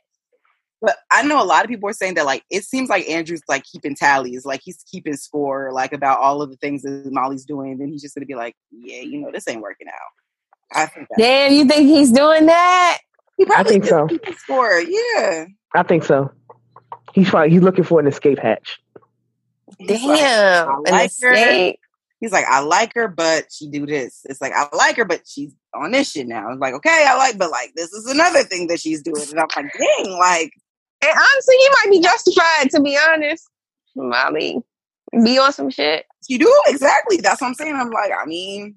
But 0.81 0.97
I 1.11 1.21
know 1.21 1.41
a 1.41 1.45
lot 1.45 1.63
of 1.63 1.69
people 1.69 1.87
are 1.89 1.93
saying 1.93 2.15
that 2.15 2.25
like 2.25 2.43
it 2.49 2.63
seems 2.63 2.89
like 2.89 3.07
Andrew's 3.07 3.43
like 3.47 3.63
keeping 3.65 3.95
tallies, 3.95 4.45
like 4.45 4.61
he's 4.63 4.83
keeping 4.91 5.15
score, 5.15 5.71
like 5.71 5.93
about 5.93 6.19
all 6.19 6.41
of 6.41 6.49
the 6.49 6.57
things 6.57 6.81
that 6.81 7.11
Molly's 7.11 7.45
doing. 7.45 7.77
Then 7.77 7.89
he's 7.89 8.01
just 8.01 8.15
gonna 8.15 8.25
be 8.25 8.33
like, 8.33 8.55
"Yeah, 8.71 9.01
you 9.01 9.19
know, 9.19 9.29
this 9.31 9.47
ain't 9.47 9.61
working 9.61 9.87
out." 9.87 9.93
I 10.73 10.85
think 10.87 11.07
that 11.09 11.17
Damn, 11.19 11.53
you 11.53 11.65
think 11.65 11.87
he's 11.87 12.11
doing 12.11 12.47
that? 12.47 12.99
he 13.41 13.45
probably 13.45 13.71
think 13.71 13.85
so. 13.85 14.07
keeping 14.07 14.35
score. 14.35 14.79
Yeah. 14.79 15.45
I 15.75 15.83
think 15.83 16.03
so. 16.03 16.31
He's 17.13 17.29
probably, 17.29 17.49
he's 17.49 17.61
looking 17.61 17.83
for 17.83 17.99
an 17.99 18.07
escape 18.07 18.39
hatch. 18.39 18.79
He's 19.79 20.03
like, 20.05 20.19
Damn, 20.19 20.69
I 20.69 20.77
like 20.91 21.11
her. 21.21 21.71
He's 22.19 22.31
like, 22.31 22.45
I 22.45 22.59
like 22.59 22.93
her, 22.95 23.07
but 23.07 23.47
she 23.51 23.67
do 23.67 23.85
this. 23.85 24.21
It's 24.25 24.41
like 24.41 24.53
I 24.55 24.67
like 24.75 24.97
her, 24.97 25.05
but 25.05 25.21
she's 25.25 25.53
on 25.73 25.91
this 25.91 26.11
shit 26.11 26.27
now. 26.27 26.51
It's 26.51 26.59
like, 26.61 26.75
okay, 26.75 27.05
I 27.07 27.15
like, 27.17 27.37
but 27.37 27.49
like 27.49 27.73
this 27.75 27.91
is 27.93 28.05
another 28.05 28.43
thing 28.43 28.67
that 28.67 28.79
she's 28.79 29.01
doing, 29.01 29.27
and 29.31 29.39
I'm 29.39 29.47
like, 29.55 29.71
dang, 29.73 30.11
like 30.19 30.51
And 31.01 31.11
honestly, 31.11 31.55
he 31.57 31.69
might 31.69 31.87
be 31.91 31.99
justified. 32.01 32.69
To 32.71 32.81
be 32.81 32.97
honest, 33.09 33.47
Molly, 33.95 34.59
be 35.23 35.39
on 35.39 35.51
some 35.51 35.69
shit. 35.71 36.05
you 36.27 36.37
do 36.37 36.61
exactly. 36.67 37.17
That's 37.17 37.41
what 37.41 37.47
I'm 37.47 37.53
saying. 37.55 37.75
I'm 37.75 37.89
like, 37.89 38.11
I 38.11 38.25
mean, 38.27 38.75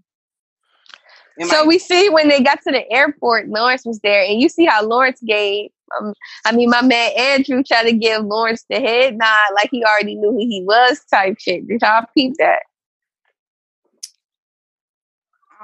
So 1.43 1.65
I- 1.65 1.67
we 1.67 1.79
see 1.79 2.09
when 2.09 2.29
they 2.29 2.41
got 2.43 2.63
to 2.63 2.73
the 2.73 2.91
airport, 2.91 3.49
Lawrence 3.49 3.85
was 3.85 4.01
there, 4.01 4.25
and 4.25 4.41
you 4.41 4.49
see 4.49 4.65
how 4.65 4.83
Lawrence 4.85 5.21
gave. 5.27 5.71
Um, 6.01 6.15
I 6.45 6.53
mean, 6.53 6.71
my 6.71 6.83
man 6.83 7.13
Andrew 7.17 7.63
tried 7.63 7.85
to 7.85 7.93
give 7.93 8.25
Lawrence 8.25 8.65
the 8.69 8.81
head 8.81 9.17
nod, 9.17 9.55
like 9.55 9.69
he 9.71 9.85
already 9.85 10.15
knew 10.17 10.31
who 10.33 10.39
he 10.39 10.65
was, 10.67 11.01
type 11.13 11.37
shit. 11.39 11.67
Did 11.69 11.83
y'all 11.83 12.07
peep 12.15 12.35
that? 12.39 12.61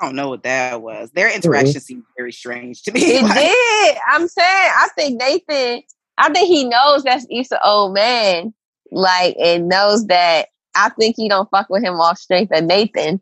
I 0.01 0.07
don't 0.07 0.17
know 0.17 0.31
what 0.31 0.45
that 0.45 0.81
was. 0.81 1.11
Their 1.11 1.35
interaction 1.35 1.81
seemed 1.81 2.05
very 2.17 2.33
strange 2.33 2.83
to 2.85 2.93
me. 2.93 3.01
It 3.19 3.23
Like, 3.23 3.35
did. 3.35 3.97
I'm 4.09 4.29
saying, 4.29 4.47
I 4.47 4.89
think 4.97 5.21
Nathan, 5.21 5.83
I 6.17 6.33
think 6.33 6.49
he 6.49 6.65
knows 6.65 7.03
that's 7.03 7.27
Issa 7.31 7.61
old 7.67 7.95
man, 7.95 8.55
like, 8.91 9.37
and 9.39 9.69
knows 9.69 10.07
that. 10.07 10.49
I 10.75 10.89
think 10.91 11.17
he 11.17 11.29
don't 11.29 11.51
fuck 11.51 11.69
with 11.69 11.83
him 11.83 11.95
off 11.95 12.19
strength 12.19 12.57
of 12.57 12.65
Nathan. 12.65 13.21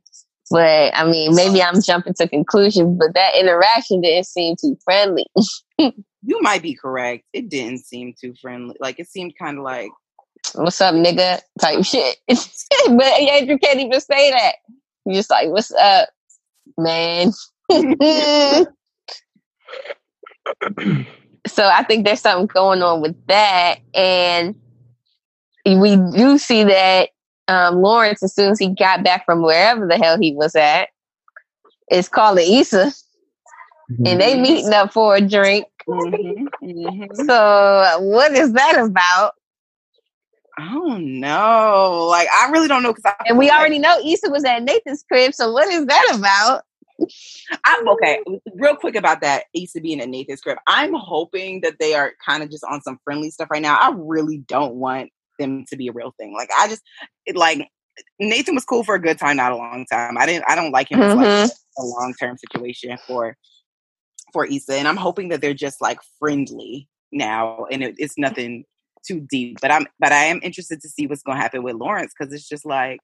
But 0.51 0.93
I 0.95 1.05
mean, 1.05 1.35
maybe 1.35 1.63
I'm 1.63 1.81
jumping 1.83 2.15
to 2.15 2.29
conclusions, 2.29 2.97
but 2.99 3.15
that 3.15 3.35
interaction 3.35 4.01
didn't 4.01 4.27
seem 4.27 4.55
too 4.57 4.77
friendly. 4.85 5.27
You 6.25 6.41
might 6.43 6.63
be 6.63 6.75
correct. 6.75 7.25
It 7.33 7.49
didn't 7.49 7.85
seem 7.85 8.15
too 8.21 8.35
friendly. 8.41 8.77
Like 8.81 8.99
it 8.99 9.09
seemed 9.09 9.35
kind 9.39 9.59
of 9.59 9.65
like 9.65 9.91
What's 10.55 10.81
up, 10.81 10.95
nigga? 10.95 11.41
Type 11.61 11.85
shit. 11.85 12.17
but 12.29 13.05
Andrew 13.05 13.59
can't 13.59 13.81
even 13.81 14.01
say 14.01 14.31
that. 14.31 14.55
He's 15.05 15.17
just 15.17 15.31
like, 15.31 15.49
what's 15.49 15.73
up, 15.73 16.09
man? 16.77 17.33
so 21.47 21.67
I 21.67 21.83
think 21.85 22.05
there's 22.05 22.21
something 22.21 22.47
going 22.47 22.83
on 22.83 23.01
with 23.01 23.17
that. 23.27 23.79
And 23.95 24.55
we 25.67 25.97
do 25.97 26.39
see 26.39 26.65
that 26.65 27.11
um, 27.49 27.83
Lawrence, 27.83 28.23
as 28.23 28.35
soon 28.35 28.51
as 28.51 28.59
he 28.59 28.75
got 28.75 29.03
back 29.03 29.25
from 29.25 29.43
wherever 29.43 29.87
the 29.87 29.97
hell 29.97 30.19
he 30.21 30.35
was 30.35 30.55
at, 30.55 30.89
is 31.91 32.09
calling 32.09 32.59
Issa 32.61 32.93
and 34.05 34.21
they 34.21 34.39
meeting 34.39 34.73
up 34.73 34.93
for 34.93 35.17
a 35.17 35.21
drink. 35.21 35.67
Mhm, 35.89 36.47
mhm. 36.63 37.27
So 37.27 38.01
what 38.01 38.33
is 38.33 38.53
that 38.53 38.79
about? 38.79 39.33
I 40.59 40.73
don't 40.73 41.21
know. 41.21 42.09
Like 42.11 42.29
I 42.35 42.51
really 42.51 42.69
don't 42.69 42.83
know 42.83 42.93
because 42.93 43.15
And 43.27 43.39
we 43.39 43.51
already 43.51 43.79
know 43.79 43.99
Issa 44.05 44.31
was 44.31 44.45
at 44.45 44.63
Nathan's 44.63 45.05
crib. 45.11 45.33
So 45.35 45.53
what 45.53 45.69
is 45.69 45.87
that 45.87 46.17
about? 46.17 46.63
I'm 47.65 47.89
okay. 47.91 48.21
Real 48.57 48.75
quick 48.75 48.97
about 48.97 49.21
that, 49.21 49.45
Issa 49.55 49.81
being 49.81 50.01
at 50.01 50.09
Nathan's 50.09 50.41
crib. 50.41 50.59
I'm 50.67 50.95
hoping 50.95 51.61
that 51.61 51.77
they 51.79 51.95
are 51.95 52.13
kind 52.27 52.43
of 52.43 52.51
just 52.51 52.65
on 52.69 52.83
some 52.83 52.99
friendly 53.05 53.31
stuff 53.31 53.49
right 53.51 53.63
now. 53.63 53.79
I 53.81 53.93
really 53.97 54.39
don't 54.39 54.75
want 54.75 55.11
them 55.39 55.65
to 55.69 55.77
be 55.77 55.89
a 55.89 55.93
real 55.93 56.13
thing. 56.19 56.35
Like 56.35 56.51
I 56.59 56.67
just 56.69 56.83
it, 57.25 57.37
like 57.37 57.69
Nathan 58.19 58.55
was 58.55 58.65
cool 58.65 58.83
for 58.83 58.97
a 58.97 59.01
good 59.01 59.19
time, 59.19 59.37
not 59.37 59.53
a 59.53 59.57
long 59.57 59.87
time. 59.91 60.19
I 60.19 60.27
didn't. 60.27 60.45
I 60.49 60.57
don't 60.57 60.73
like 60.73 60.91
him 60.91 61.01
as 61.01 61.15
like 61.15 61.51
a 61.79 61.85
long 61.85 62.15
term 62.19 62.37
situation 62.37 62.99
for 63.07 63.37
for 64.33 64.47
Issa, 64.47 64.75
and 64.75 64.89
I'm 64.89 64.97
hoping 64.97 65.29
that 65.29 65.41
they're 65.41 65.55
just 65.55 65.81
like 65.81 65.99
friendly 66.19 66.89
now, 67.13 67.67
and 67.71 67.83
it, 67.83 67.95
it's 67.99 68.19
nothing 68.19 68.65
too 69.07 69.21
deep. 69.31 69.59
But 69.61 69.71
I'm 69.71 69.87
but 69.99 70.13
I 70.13 70.25
am 70.25 70.41
interested 70.43 70.81
to 70.83 70.89
see 70.89 71.07
what's 71.07 71.23
going 71.23 71.37
to 71.39 71.43
happen 71.43 71.63
with 71.63 71.77
Lawrence 71.77 72.13
because 72.19 72.33
it's 72.33 72.49
just 72.49 72.67
like 72.67 73.01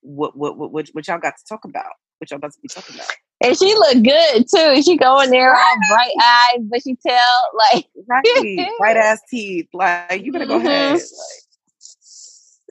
what 0.00 0.36
what 0.36 0.56
what 0.58 0.70
what, 0.72 0.88
what 0.92 1.06
y'all 1.08 1.18
got 1.18 1.34
to 1.36 1.44
talk 1.48 1.64
about. 1.64 1.92
What 2.18 2.30
y'all 2.30 2.38
about 2.38 2.52
to 2.52 2.60
be 2.60 2.68
talking 2.68 2.96
about. 2.96 3.08
And 3.44 3.56
she 3.56 3.72
looked 3.74 4.02
good 4.02 4.46
too. 4.52 4.82
She 4.82 4.96
going 4.96 5.26
in 5.26 5.30
there 5.30 5.54
all 5.54 5.76
bright 5.90 6.12
eyes, 6.20 6.60
but 6.64 6.82
she 6.82 6.96
tell 7.06 7.50
like 7.72 7.86
Exactly. 7.96 8.68
White 8.78 8.96
ass 8.96 9.20
teeth. 9.30 9.68
Like, 9.72 10.24
you 10.24 10.32
better 10.32 10.46
go 10.46 10.58
Mhm. 10.58 10.66
ahead. 10.66 10.92
Like, 10.94 11.02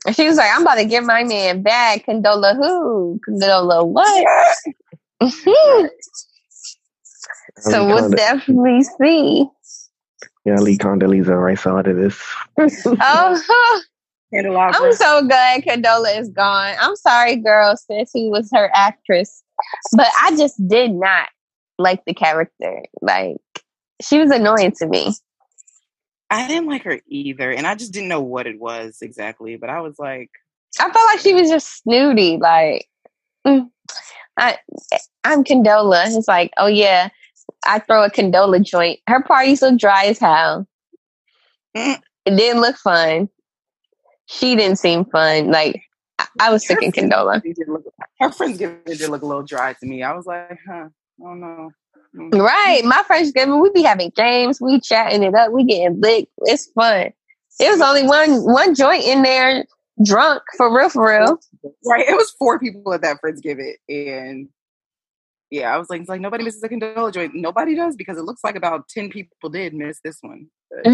and 0.06 0.14
she 0.16 0.28
was 0.28 0.36
like, 0.36 0.50
I'm 0.54 0.62
about 0.62 0.74
to 0.76 0.84
get 0.84 1.02
my 1.04 1.24
man 1.24 1.62
back. 1.62 2.04
Condola 2.06 2.54
who? 2.56 3.18
Condola 3.26 3.86
what? 3.86 4.28
Mhm. 5.22 5.88
so 7.60 7.86
we'll 7.86 8.00
kinda- 8.00 8.16
definitely 8.16 8.82
see. 8.82 9.46
Yeah, 10.44 10.56
leave 10.56 10.78
Condoleezza 10.78 11.38
Rice 11.38 11.66
out 11.66 11.86
of 11.86 11.96
this. 11.96 12.18
oh, 12.58 13.42
I'm 14.32 14.92
so 14.92 15.26
glad 15.26 15.62
Condola 15.62 16.18
is 16.18 16.30
gone. 16.30 16.74
I'm 16.80 16.96
sorry, 16.96 17.36
girl, 17.36 17.76
since 17.76 18.10
he 18.12 18.28
was 18.28 18.50
her 18.54 18.70
actress, 18.74 19.42
but 19.92 20.06
I 20.22 20.36
just 20.36 20.66
did 20.68 20.92
not 20.92 21.28
like 21.78 22.04
the 22.04 22.14
character. 22.14 22.82
Like 23.00 23.36
she 24.02 24.18
was 24.18 24.30
annoying 24.30 24.72
to 24.78 24.86
me. 24.86 25.12
I 26.30 26.46
didn't 26.46 26.66
like 26.66 26.84
her 26.84 27.00
either, 27.08 27.50
and 27.50 27.66
I 27.66 27.74
just 27.74 27.92
didn't 27.92 28.08
know 28.08 28.20
what 28.20 28.46
it 28.46 28.58
was 28.58 28.98
exactly. 29.00 29.56
But 29.56 29.70
I 29.70 29.80
was 29.80 29.98
like, 29.98 30.30
I 30.78 30.90
felt 30.90 31.06
like 31.06 31.20
she 31.20 31.34
was 31.34 31.48
just 31.48 31.82
snooty. 31.82 32.36
Like, 32.36 32.86
mm, 33.46 33.70
I, 34.38 34.58
I'm 35.24 35.42
Condola. 35.44 36.14
It's 36.16 36.28
like, 36.28 36.52
oh 36.58 36.66
yeah, 36.66 37.08
I 37.66 37.78
throw 37.80 38.04
a 38.04 38.10
Condola 38.10 38.62
joint. 38.62 39.00
Her 39.08 39.22
parties 39.22 39.62
look 39.62 39.78
dry 39.78 40.04
as 40.06 40.18
hell. 40.18 40.66
Mm. 41.76 42.00
It 42.24 42.36
didn't 42.36 42.60
look 42.62 42.76
fun. 42.76 43.28
She 44.26 44.56
didn't 44.56 44.78
seem 44.78 45.04
fun. 45.06 45.50
Like, 45.50 45.82
I, 46.18 46.26
I 46.40 46.52
was 46.52 46.66
sick 46.66 46.82
in 46.82 46.92
Condola. 46.92 47.42
Look- 47.66 47.84
Her 48.20 48.28
Friendsgiving 48.30 48.84
did 48.84 49.08
look 49.10 49.22
a 49.22 49.26
little 49.26 49.42
dry 49.42 49.72
to 49.74 49.86
me. 49.86 50.02
I 50.02 50.12
was 50.14 50.26
like, 50.26 50.58
huh, 50.68 50.88
I 51.20 51.24
don't 51.24 51.40
know. 51.40 51.70
Mm. 52.16 52.38
Right. 52.40 52.82
My 52.84 53.02
friends 53.02 53.32
Friendsgiving, 53.32 53.60
we 53.62 53.70
be 53.70 53.82
having 53.82 54.10
games, 54.10 54.60
we 54.60 54.80
chatting 54.80 55.22
it 55.22 55.34
up, 55.34 55.52
we 55.52 55.64
getting 55.64 56.00
lit. 56.00 56.28
It's 56.42 56.66
fun. 56.72 57.12
It 57.60 57.70
was 57.70 57.80
only 57.80 58.04
one 58.04 58.42
one 58.44 58.74
joint 58.74 59.04
in 59.04 59.22
there, 59.22 59.64
drunk 60.04 60.42
for 60.56 60.74
real, 60.74 60.88
for 60.88 61.08
real. 61.08 61.38
Right. 61.84 62.08
It 62.08 62.14
was 62.14 62.30
four 62.38 62.58
people 62.58 62.92
at 62.94 63.02
that 63.02 63.18
Friendsgiving, 63.22 63.74
and 63.88 64.48
yeah, 65.50 65.74
I 65.74 65.78
was 65.78 65.88
like, 65.90 66.00
it's 66.00 66.08
like 66.08 66.20
nobody 66.20 66.44
misses 66.44 66.62
a 66.62 66.68
Condola 66.68 67.12
joint. 67.12 67.34
Nobody 67.34 67.74
does 67.74 67.96
because 67.96 68.18
it 68.18 68.22
looks 68.24 68.42
like 68.44 68.56
about 68.56 68.88
ten 68.88 69.08
people 69.10 69.48
did 69.50 69.74
miss 69.74 70.00
this 70.04 70.18
one. 70.20 70.46
But 70.70 70.92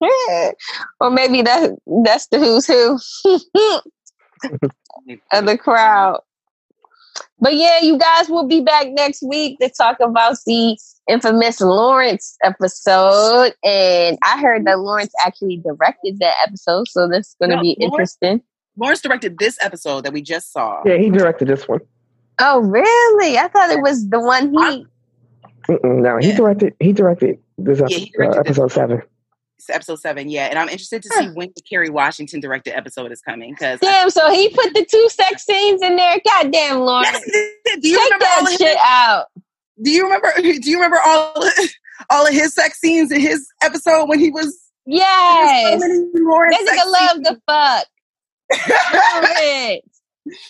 or 1.00 1.10
maybe 1.10 1.42
that 1.42 1.70
that's 2.04 2.26
the 2.28 2.38
who's 2.38 2.66
who 2.66 2.98
of 5.32 5.46
the 5.46 5.56
crowd. 5.58 6.20
But 7.38 7.54
yeah, 7.54 7.80
you 7.80 7.98
guys 7.98 8.28
will 8.28 8.46
be 8.46 8.60
back 8.60 8.88
next 8.90 9.22
week 9.22 9.58
to 9.60 9.70
talk 9.70 9.98
about 10.00 10.36
the 10.46 10.76
infamous 11.08 11.60
Lawrence 11.60 12.36
episode. 12.42 13.54
And 13.64 14.18
I 14.22 14.40
heard 14.40 14.66
that 14.66 14.80
Lawrence 14.80 15.12
actually 15.24 15.58
directed 15.58 16.18
that 16.20 16.34
episode, 16.46 16.88
so 16.88 17.08
that's 17.08 17.34
going 17.40 17.50
to 17.50 17.56
No, 17.56 17.62
be 17.62 17.76
Lawrence- 17.80 18.16
interesting. 18.20 18.42
Lawrence 18.78 19.00
directed 19.00 19.38
this 19.38 19.56
episode 19.62 20.04
that 20.04 20.12
we 20.12 20.20
just 20.20 20.52
saw. 20.52 20.82
Yeah, 20.84 20.98
he 20.98 21.08
directed 21.08 21.48
this 21.48 21.66
one. 21.66 21.80
Oh, 22.38 22.60
really? 22.60 23.38
I 23.38 23.48
thought 23.48 23.70
it 23.70 23.80
was 23.82 24.08
the 24.08 24.20
one 24.20 24.50
he. 24.52 24.86
Mm-mm, 25.68 26.02
no, 26.02 26.18
he 26.18 26.28
Yeah. 26.28 26.36
directed. 26.36 26.74
He 26.80 26.92
directed 26.92 27.38
this 27.58 27.78
Yeah, 27.78 27.84
episode, 27.86 27.98
he 28.00 28.10
directed 28.10 28.38
uh, 28.38 28.64
this 28.64 28.72
seven. 28.74 29.02
It's 29.58 29.70
episode 29.70 29.98
seven, 30.00 30.28
yeah. 30.28 30.44
And 30.46 30.58
I'm 30.58 30.68
interested 30.68 31.02
to 31.02 31.08
see 31.08 31.28
when 31.28 31.50
the 31.56 31.62
Kerry 31.62 31.88
Washington 31.88 32.40
directed 32.40 32.76
episode 32.76 33.10
is 33.10 33.22
coming 33.22 33.52
because 33.54 33.80
Damn, 33.80 34.10
so 34.10 34.30
he 34.30 34.50
put 34.50 34.74
the 34.74 34.84
two 34.88 35.08
sex 35.08 35.44
scenes 35.44 35.80
in 35.82 35.96
there. 35.96 36.18
Goddamn, 36.24 36.80
Lawrence. 36.80 37.18
do 37.80 37.88
you 37.88 37.98
Take 37.98 38.20
that 38.20 38.46
shit 38.50 38.68
his, 38.68 38.76
out. 38.84 39.26
Do 39.82 39.90
you 39.90 40.04
remember? 40.04 40.30
Do 40.36 40.70
you 40.70 40.76
remember 40.76 40.98
all 41.04 41.32
of, 41.42 41.52
all 42.10 42.26
of 42.26 42.32
his 42.34 42.54
sex 42.54 42.78
scenes 42.80 43.10
in 43.10 43.20
his 43.20 43.48
episode 43.62 44.08
when 44.08 44.18
he 44.20 44.30
was? 44.30 44.58
Yes. 44.84 45.72
So 45.72 45.78
many 45.88 46.00
That 46.12 46.66
nigga 46.68 46.86
love 46.92 47.24
the 47.24 47.40
fuck. 47.48 47.86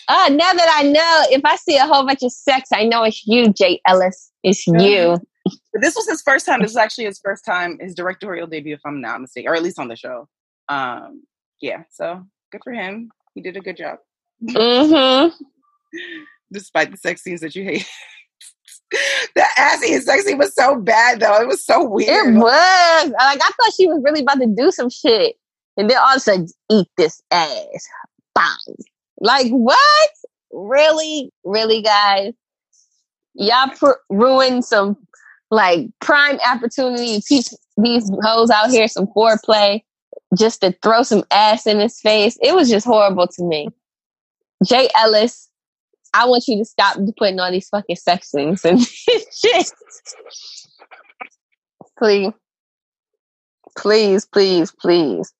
Uh, 0.08 0.28
now 0.30 0.52
that 0.52 0.74
I 0.78 0.82
know, 0.84 1.36
if 1.36 1.44
I 1.44 1.56
see 1.56 1.76
a 1.76 1.86
whole 1.86 2.06
bunch 2.06 2.22
of 2.22 2.32
sex, 2.32 2.70
I 2.72 2.84
know 2.84 3.02
it's 3.04 3.26
you, 3.26 3.52
Jay 3.52 3.80
Ellis. 3.86 4.30
It's 4.42 4.66
you. 4.66 5.18
But 5.72 5.82
this 5.82 5.94
was 5.94 6.08
his 6.08 6.22
first 6.22 6.46
time. 6.46 6.60
This 6.60 6.70
was 6.70 6.76
actually 6.76 7.04
his 7.04 7.20
first 7.22 7.44
time, 7.44 7.78
his 7.80 7.94
directorial 7.94 8.46
debut, 8.46 8.74
if 8.74 8.80
I'm 8.84 9.00
not 9.00 9.20
mistaken, 9.20 9.50
or 9.50 9.54
at 9.54 9.62
least 9.62 9.78
on 9.78 9.88
the 9.88 9.96
show. 9.96 10.28
Um, 10.68 11.22
yeah, 11.60 11.82
so 11.90 12.24
good 12.50 12.62
for 12.64 12.72
him. 12.72 13.10
He 13.34 13.40
did 13.42 13.56
a 13.56 13.60
good 13.60 13.76
job, 13.76 13.98
Mm-hmm. 14.42 15.34
despite 16.52 16.90
the 16.90 16.96
sex 16.96 17.22
scenes 17.22 17.40
that 17.40 17.54
you 17.54 17.64
hate. 17.64 17.86
that 19.34 19.50
assy 19.58 19.94
and 19.94 20.02
sexy 20.02 20.34
was 20.34 20.54
so 20.54 20.76
bad, 20.80 21.20
though. 21.20 21.40
It 21.40 21.48
was 21.48 21.64
so 21.64 21.84
weird. 21.84 22.34
It 22.34 22.38
was. 22.38 23.08
Like, 23.10 23.40
I 23.42 23.50
thought 23.50 23.72
she 23.76 23.86
was 23.86 24.00
really 24.04 24.20
about 24.20 24.40
to 24.40 24.46
do 24.46 24.70
some 24.70 24.90
shit. 24.90 25.36
And 25.76 25.90
then 25.90 25.98
all 25.98 26.10
of 26.12 26.16
a 26.16 26.20
sudden, 26.20 26.48
eat 26.70 26.88
this 26.96 27.20
ass. 27.30 27.86
Bang. 28.34 28.76
Like, 29.18 29.50
what? 29.50 30.10
Really? 30.52 31.30
Really, 31.44 31.82
guys? 31.82 32.32
Y'all 33.34 33.68
pr- 33.68 34.00
ruined 34.10 34.64
some, 34.64 34.96
like, 35.50 35.88
prime 36.00 36.38
opportunity. 36.50 37.20
These, 37.28 37.56
these 37.76 38.10
hoes 38.22 38.50
out 38.50 38.70
here, 38.70 38.88
some 38.88 39.06
foreplay, 39.08 39.82
just 40.36 40.60
to 40.62 40.72
throw 40.82 41.02
some 41.02 41.24
ass 41.30 41.66
in 41.66 41.80
his 41.80 42.00
face. 42.00 42.38
It 42.42 42.54
was 42.54 42.70
just 42.70 42.86
horrible 42.86 43.26
to 43.26 43.42
me. 43.44 43.68
Jay 44.64 44.88
Ellis, 44.96 45.50
I 46.14 46.26
want 46.26 46.44
you 46.48 46.56
to 46.58 46.64
stop 46.64 46.98
putting 47.18 47.38
all 47.38 47.50
these 47.50 47.68
fucking 47.68 47.96
sex 47.96 48.30
scenes 48.30 48.64
and 48.64 48.80
shit. 48.86 49.70
Please. 51.98 52.32
Please, 53.76 54.24
please, 54.24 54.72
please. 54.72 55.32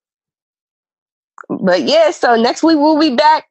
But 1.48 1.82
yeah, 1.82 2.10
so 2.10 2.36
next 2.36 2.62
week 2.62 2.76
we'll 2.76 2.98
be 3.00 3.14
back. 3.14 3.46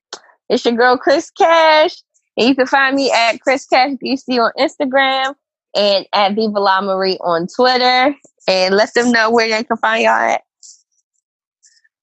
It's 0.49 0.65
your 0.65 0.75
girl 0.75 0.97
Chris 0.97 1.31
Cash. 1.31 1.95
And 2.37 2.47
you 2.47 2.55
can 2.55 2.67
find 2.67 2.95
me 2.95 3.11
at 3.11 3.39
Chris 3.41 3.65
Cash 3.65 3.93
BC 4.03 4.39
on 4.39 4.51
Instagram 4.59 5.35
and 5.75 6.05
at 6.13 6.35
Viva 6.35 6.59
La 6.59 6.81
Marie 6.81 7.17
on 7.21 7.47
Twitter. 7.47 8.15
And 8.47 8.75
let 8.75 8.93
them 8.93 9.11
know 9.11 9.31
where 9.31 9.49
they 9.49 9.63
can 9.63 9.77
find 9.77 10.03
y'all 10.03 10.11
at. 10.11 10.41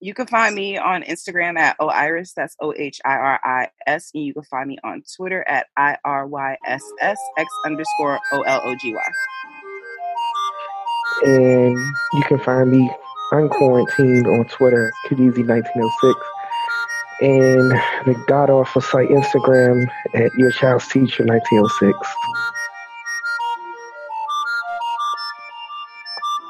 You 0.01 0.15
can 0.15 0.27
find 0.27 0.57
me 0.57 0.79
on 0.79 1.03
Instagram 1.05 1.57
at 1.57 1.79
oiris. 1.79 2.35
That's 2.35 2.57
O 2.61 2.75
H 2.77 3.01
I 3.05 3.13
R 3.15 3.41
I 3.45 3.69
S. 3.87 4.11
And 4.13 4.25
you 4.25 4.35
can 4.35 4.43
find 4.43 4.69
me 4.69 4.79
on 4.83 5.05
Twitter 5.17 5.47
at 5.47 5.69
I 5.77 5.97
R 6.05 6.27
Y 6.27 6.57
S 6.67 6.83
S 7.01 7.21
X 7.39 7.49
underscore 7.65 8.19
O 8.33 8.41
L 8.41 8.63
O 8.65 8.75
G 8.75 8.93
Y. 8.93 9.01
And 11.25 11.79
you 12.15 12.23
can 12.25 12.41
find 12.41 12.73
me 12.73 12.91
unquarantined 13.33 14.27
on 14.27 14.45
Twitter, 14.47 14.93
Kadeezy1906. 15.07 16.15
And 17.23 17.71
the 18.05 18.21
God 18.27 18.51
Awful 18.51 18.83
site 18.83 19.09
Instagram 19.09 19.87
at 20.13 20.35
Your 20.35 20.51
Child's 20.51 20.89
Teacher 20.89 21.25
1906. 21.25 21.97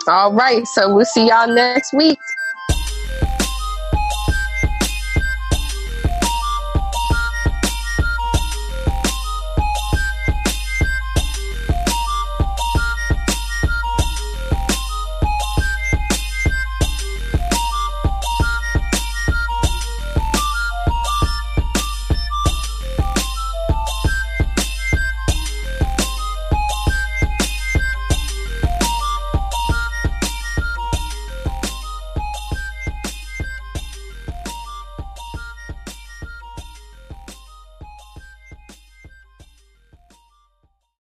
All 0.08 0.32
right, 0.32 0.66
so 0.66 0.94
we'll 0.94 1.04
see 1.04 1.28
y'all 1.28 1.46
next 1.46 1.92
week. 1.92 2.18